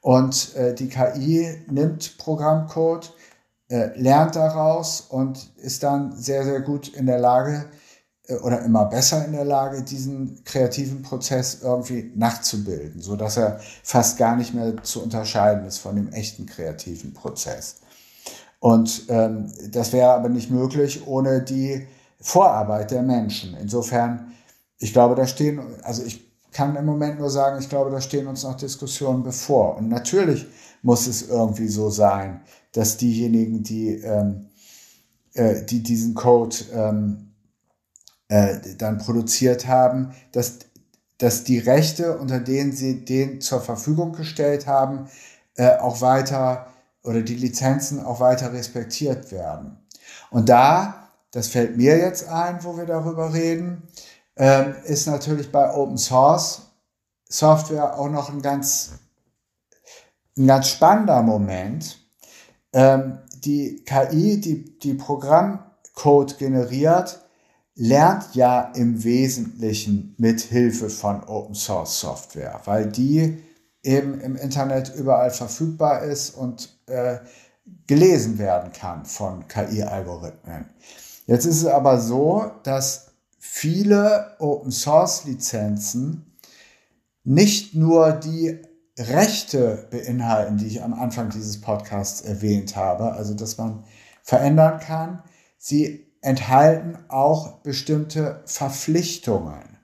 Und 0.00 0.54
äh, 0.54 0.74
die 0.74 0.88
KI 0.88 1.64
nimmt 1.68 2.16
Programmcode, 2.18 3.12
äh, 3.68 3.98
lernt 3.98 4.36
daraus 4.36 5.00
und 5.00 5.50
ist 5.56 5.82
dann 5.82 6.16
sehr, 6.16 6.44
sehr 6.44 6.60
gut 6.60 6.88
in 6.88 7.06
der 7.06 7.18
Lage 7.18 7.64
äh, 8.28 8.34
oder 8.36 8.62
immer 8.62 8.84
besser 8.84 9.24
in 9.24 9.32
der 9.32 9.44
Lage, 9.44 9.82
diesen 9.82 10.44
kreativen 10.44 11.02
Prozess 11.02 11.58
irgendwie 11.62 12.12
nachzubilden, 12.14 13.00
so 13.00 13.16
dass 13.16 13.36
er 13.36 13.58
fast 13.82 14.16
gar 14.18 14.36
nicht 14.36 14.54
mehr 14.54 14.80
zu 14.84 15.02
unterscheiden 15.02 15.66
ist 15.66 15.78
von 15.78 15.96
dem 15.96 16.12
echten 16.12 16.46
kreativen 16.46 17.12
Prozess. 17.12 17.76
Und 18.66 19.04
ähm, 19.10 19.46
das 19.70 19.92
wäre 19.92 20.10
aber 20.10 20.28
nicht 20.28 20.50
möglich 20.50 21.06
ohne 21.06 21.40
die 21.40 21.86
Vorarbeit 22.20 22.90
der 22.90 23.02
Menschen. 23.02 23.56
Insofern, 23.62 24.32
ich 24.80 24.92
glaube, 24.92 25.14
da 25.14 25.24
stehen, 25.24 25.60
also 25.84 26.02
ich 26.02 26.28
kann 26.50 26.74
im 26.74 26.84
Moment 26.84 27.20
nur 27.20 27.30
sagen, 27.30 27.60
ich 27.60 27.68
glaube, 27.68 27.92
da 27.92 28.00
stehen 28.00 28.26
uns 28.26 28.42
noch 28.42 28.56
Diskussionen 28.56 29.22
bevor. 29.22 29.76
Und 29.76 29.88
natürlich 29.88 30.48
muss 30.82 31.06
es 31.06 31.28
irgendwie 31.28 31.68
so 31.68 31.90
sein, 31.90 32.40
dass 32.72 32.96
diejenigen, 32.96 33.62
die, 33.62 34.02
ähm, 34.02 34.48
äh, 35.34 35.62
die 35.64 35.84
diesen 35.84 36.14
Code 36.14 36.56
ähm, 36.72 37.34
äh, 38.26 38.56
dann 38.78 38.98
produziert 38.98 39.68
haben, 39.68 40.10
dass, 40.32 40.58
dass 41.18 41.44
die 41.44 41.58
Rechte, 41.60 42.18
unter 42.18 42.40
denen 42.40 42.72
sie 42.72 43.04
den 43.04 43.40
zur 43.40 43.60
Verfügung 43.60 44.10
gestellt 44.10 44.66
haben, 44.66 45.06
äh, 45.54 45.76
auch 45.76 46.00
weiter 46.00 46.66
oder 47.06 47.22
die 47.22 47.36
Lizenzen 47.36 48.04
auch 48.04 48.20
weiter 48.20 48.52
respektiert 48.52 49.32
werden. 49.32 49.78
Und 50.30 50.48
da, 50.48 51.10
das 51.30 51.48
fällt 51.48 51.76
mir 51.76 51.96
jetzt 51.98 52.28
ein, 52.28 52.62
wo 52.64 52.76
wir 52.76 52.86
darüber 52.86 53.32
reden, 53.32 53.82
ähm, 54.36 54.74
ist 54.84 55.06
natürlich 55.06 55.50
bei 55.50 55.72
Open 55.74 55.98
Source 55.98 56.62
Software 57.28 57.98
auch 57.98 58.08
noch 58.08 58.30
ein 58.30 58.42
ganz, 58.42 58.92
ein 60.36 60.46
ganz 60.46 60.68
spannender 60.68 61.22
Moment. 61.22 61.98
Ähm, 62.72 63.18
die 63.44 63.84
KI, 63.84 64.40
die, 64.40 64.78
die 64.78 64.94
Programmcode 64.94 66.38
generiert, 66.38 67.20
lernt 67.74 68.34
ja 68.34 68.72
im 68.74 69.04
Wesentlichen 69.04 70.14
mit 70.18 70.40
Hilfe 70.40 70.88
von 70.88 71.24
Open 71.24 71.54
Source 71.54 72.00
Software, 72.00 72.60
weil 72.64 72.86
die 72.86 73.42
eben 73.86 74.20
im 74.20 74.36
Internet 74.36 74.92
überall 74.94 75.30
verfügbar 75.30 76.02
ist 76.02 76.30
und 76.30 76.76
äh, 76.86 77.18
gelesen 77.86 78.38
werden 78.38 78.72
kann 78.72 79.04
von 79.06 79.46
KI-Algorithmen. 79.48 80.66
Jetzt 81.26 81.46
ist 81.46 81.62
es 81.62 81.66
aber 81.66 82.00
so, 82.00 82.50
dass 82.62 83.12
viele 83.38 84.36
Open 84.38 84.70
Source 84.70 85.24
Lizenzen 85.24 86.36
nicht 87.24 87.74
nur 87.74 88.12
die 88.12 88.60
Rechte 88.98 89.88
beinhalten, 89.90 90.58
die 90.58 90.66
ich 90.66 90.82
am 90.82 90.94
Anfang 90.94 91.30
dieses 91.30 91.60
Podcasts 91.60 92.22
erwähnt 92.22 92.76
habe, 92.76 93.12
also 93.12 93.34
dass 93.34 93.58
man 93.58 93.84
verändern 94.22 94.80
kann, 94.80 95.22
sie 95.58 96.06
enthalten 96.22 96.98
auch 97.08 97.58
bestimmte 97.58 98.42
Verpflichtungen. 98.46 99.75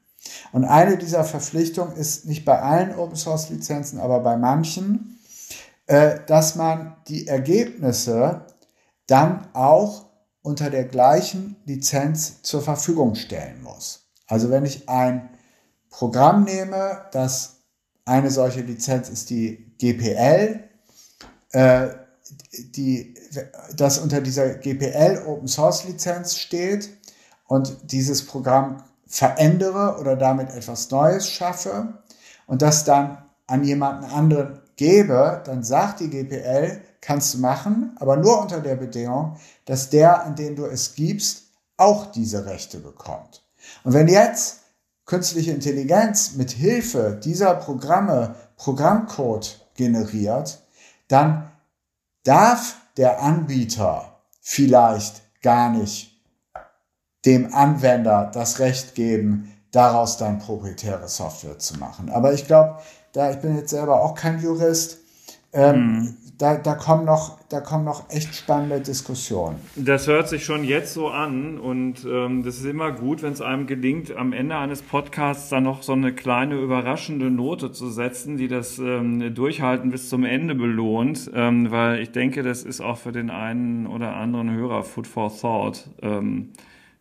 Und 0.53 0.65
eine 0.65 0.97
dieser 0.99 1.25
Verpflichtungen 1.25 1.97
ist 1.97 2.27
nicht 2.27 2.45
bei 2.45 2.61
allen 2.61 2.95
Open 2.95 3.17
Source 3.17 3.51
Lizenzen, 3.51 3.99
aber 3.99 4.21
bei 4.21 4.37
manchen, 4.37 5.19
äh, 5.87 6.21
dass 6.27 6.55
man 6.55 6.97
die 7.09 7.27
Ergebnisse 7.27 8.47
dann 9.07 9.49
auch 9.55 10.07
unter 10.43 10.71
der 10.71 10.85
gleichen 10.85 11.57
Lizenz 11.65 12.43
zur 12.43 12.63
Verfügung 12.63 13.15
stellen 13.15 13.63
muss. 13.63 14.11
Also 14.27 14.51
wenn 14.51 14.65
ich 14.65 14.89
ein 14.89 15.31
Programm 15.91 16.45
nehme, 16.45 17.07
das 17.13 17.59
eine 18.05 18.31
solche 18.31 18.63
Lizenz 18.63 19.09
ist 19.09 19.31
die 19.31 19.75
GPL, 19.79 20.65
äh, 21.53 21.89
die, 22.75 23.15
das 23.77 23.99
unter 23.99 24.21
dieser 24.21 24.55
GPL 24.55 25.25
Open 25.27 25.49
Source 25.49 25.85
Lizenz 25.85 26.37
steht 26.37 26.91
und 27.47 27.77
dieses 27.93 28.27
Programm 28.27 28.83
verändere 29.13 29.99
oder 30.01 30.17
damit 30.17 30.51
etwas 30.51 30.91
Neues 30.91 31.29
schaffe 31.29 31.99
und 32.47 32.63
das 32.63 32.85
dann 32.85 33.19
an 33.47 33.63
jemanden 33.63 34.07
anderen 34.07 34.61
gebe, 34.77 35.43
dann 35.45 35.63
sagt 35.63 36.01
die 36.01 36.09
GPL, 36.09 36.81
kannst 37.03 37.35
du 37.35 37.39
machen, 37.39 37.95
aber 38.01 38.17
nur 38.17 38.41
unter 38.41 38.61
der 38.61 38.77
Bedingung, 38.77 39.37
dass 39.67 39.91
der, 39.91 40.25
an 40.25 40.35
den 40.35 40.57
du 40.57 40.65
es 40.65 40.95
gibst, 40.95 41.43
auch 41.77 42.07
diese 42.07 42.47
Rechte 42.47 42.79
bekommt. 42.79 43.45
Und 43.85 43.93
wenn 43.93 44.09
jetzt 44.09 44.61
künstliche 45.05 45.53
Intelligenz 45.53 46.33
mit 46.37 46.51
Hilfe 46.51 47.21
dieser 47.23 47.55
Programme 47.55 48.35
Programmcode 48.57 49.61
generiert, 49.75 50.63
dann 51.09 51.51
darf 52.25 52.77
der 52.97 53.21
Anbieter 53.21 54.21
vielleicht 54.41 55.23
gar 55.43 55.71
nicht 55.71 56.12
dem 57.25 57.55
Anwender 57.55 58.31
das 58.33 58.59
Recht 58.59 58.95
geben, 58.95 59.53
daraus 59.71 60.17
dann 60.17 60.39
proprietäre 60.39 61.09
Software 61.09 61.59
zu 61.59 61.79
machen. 61.79 62.11
Aber 62.11 62.33
ich 62.33 62.47
glaube, 62.47 62.79
da 63.13 63.31
ich 63.31 63.39
bin 63.39 63.57
jetzt 63.57 63.71
selber 63.71 64.03
auch 64.03 64.15
kein 64.15 64.41
Jurist, 64.41 64.99
ähm, 65.53 65.77
mhm 65.77 66.17
da, 66.43 66.57
da, 66.57 66.75
kommen 66.75 67.05
noch, 67.05 67.39
da 67.51 67.61
kommen 67.61 67.85
noch 67.85 68.11
echt 68.11 68.35
spannende 68.35 68.81
Diskussionen. 68.81 69.57
Das 69.77 70.09
hört 70.09 70.29
sich 70.29 70.45
schon 70.45 70.65
jetzt 70.65 70.93
so 70.93 71.09
an 71.09 71.57
und 71.57 72.05
ähm, 72.05 72.43
das 72.43 72.57
ist 72.57 72.65
immer 72.65 72.91
gut, 72.91 73.23
wenn 73.23 73.33
es 73.33 73.41
einem 73.41 73.69
gelingt, 73.69 74.11
am 74.17 74.33
Ende 74.33 74.57
eines 74.57 74.83
Podcasts 74.83 75.51
dann 75.51 75.63
noch 75.63 75.85
so 75.85 75.93
eine 75.93 76.13
kleine 76.13 76.57
überraschende 76.57 77.31
Note 77.31 77.71
zu 77.71 77.91
setzen, 77.91 78.39
die 78.39 78.49
das 78.49 78.81
ähm, 78.81 79.33
Durchhalten 79.37 79.93
bis 79.93 80.09
zum 80.09 80.25
Ende 80.25 80.57
belohnt, 80.57 81.31
ähm, 81.33 81.71
weil 81.71 82.01
ich 82.01 82.11
denke, 82.11 82.43
das 82.43 82.65
ist 82.65 82.81
auch 82.81 82.99
für 82.99 83.13
den 83.13 83.31
einen 83.31 83.87
oder 83.87 84.17
anderen 84.17 84.51
Hörer 84.51 84.83
Food 84.83 85.07
for 85.07 85.33
Thought. 85.33 85.89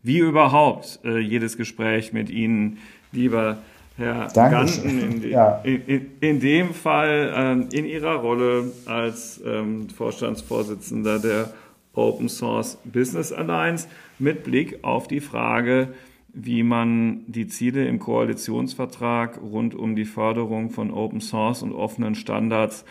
Wie 0.03 0.19
überhaupt 0.19 0.99
äh, 1.03 1.19
jedes 1.19 1.57
Gespräch 1.57 2.13
mit 2.13 2.29
Ihnen, 2.29 2.79
lieber 3.11 3.57
Herr 3.97 4.29
Ganten, 4.33 5.21
in, 5.23 5.29
ja. 5.29 5.61
in, 5.63 6.11
in, 6.19 6.39
dem 6.39 6.73
Fall 6.73 7.33
ähm, 7.35 7.69
in 7.71 7.85
Ihrer 7.85 8.15
Rolle 8.15 8.71
als 8.85 9.41
ähm, 9.45 9.89
Vorstandsvorsitzender 9.89 11.19
der 11.19 11.53
Open 11.93 12.29
Source 12.29 12.77
Business 12.85 13.31
Alliance 13.31 13.87
mit 14.17 14.43
Blick 14.43 14.79
auf 14.83 15.07
die 15.07 15.19
Frage, 15.19 15.89
wie 16.33 16.63
man 16.63 17.23
die 17.27 17.47
Ziele 17.47 17.85
im 17.85 17.99
Koalitionsvertrag 17.99 19.39
rund 19.41 19.75
um 19.75 19.95
die 19.95 20.05
Förderung 20.05 20.69
von 20.69 20.91
Open 20.91 21.19
Source 21.19 21.61
und 21.61 21.73
offenen 21.73 22.15
Standards 22.15 22.85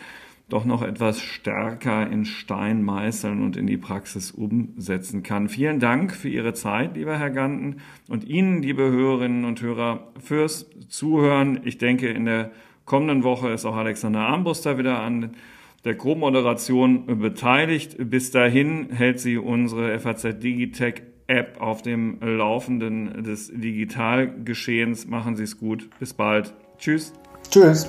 doch 0.51 0.65
noch 0.65 0.81
etwas 0.81 1.21
stärker 1.21 2.09
in 2.09 2.25
Stein 2.25 2.83
meißeln 2.83 3.41
und 3.41 3.55
in 3.55 3.67
die 3.67 3.77
Praxis 3.77 4.31
umsetzen 4.31 5.23
kann. 5.23 5.47
Vielen 5.47 5.79
Dank 5.79 6.13
für 6.13 6.29
Ihre 6.29 6.53
Zeit, 6.53 6.95
lieber 6.95 7.17
Herr 7.17 7.29
Ganten, 7.29 7.77
und 8.09 8.25
Ihnen, 8.25 8.61
liebe 8.61 8.83
Hörerinnen 8.83 9.45
und 9.45 9.61
Hörer, 9.61 10.11
fürs 10.19 10.69
Zuhören. 10.89 11.61
Ich 11.63 11.77
denke, 11.77 12.09
in 12.09 12.25
der 12.25 12.51
kommenden 12.85 13.23
Woche 13.23 13.49
ist 13.49 13.65
auch 13.65 13.75
Alexander 13.75 14.21
Armbruster 14.21 14.77
wieder 14.77 15.01
an 15.01 15.31
der 15.85 15.95
Co-Moderation 15.95 17.19
beteiligt. 17.19 17.95
Bis 17.97 18.31
dahin 18.31 18.89
hält 18.91 19.19
sie 19.19 19.37
unsere 19.37 19.97
FAZ 19.99 20.39
Digitech 20.39 21.03
App 21.27 21.61
auf 21.61 21.81
dem 21.81 22.19
Laufenden 22.19 23.23
des 23.23 23.51
Digitalgeschehens. 23.53 25.07
Machen 25.07 25.37
Sie 25.37 25.43
es 25.43 25.57
gut. 25.57 25.89
Bis 25.97 26.13
bald. 26.13 26.53
Tschüss. 26.77 27.13
Tschüss. 27.49 27.87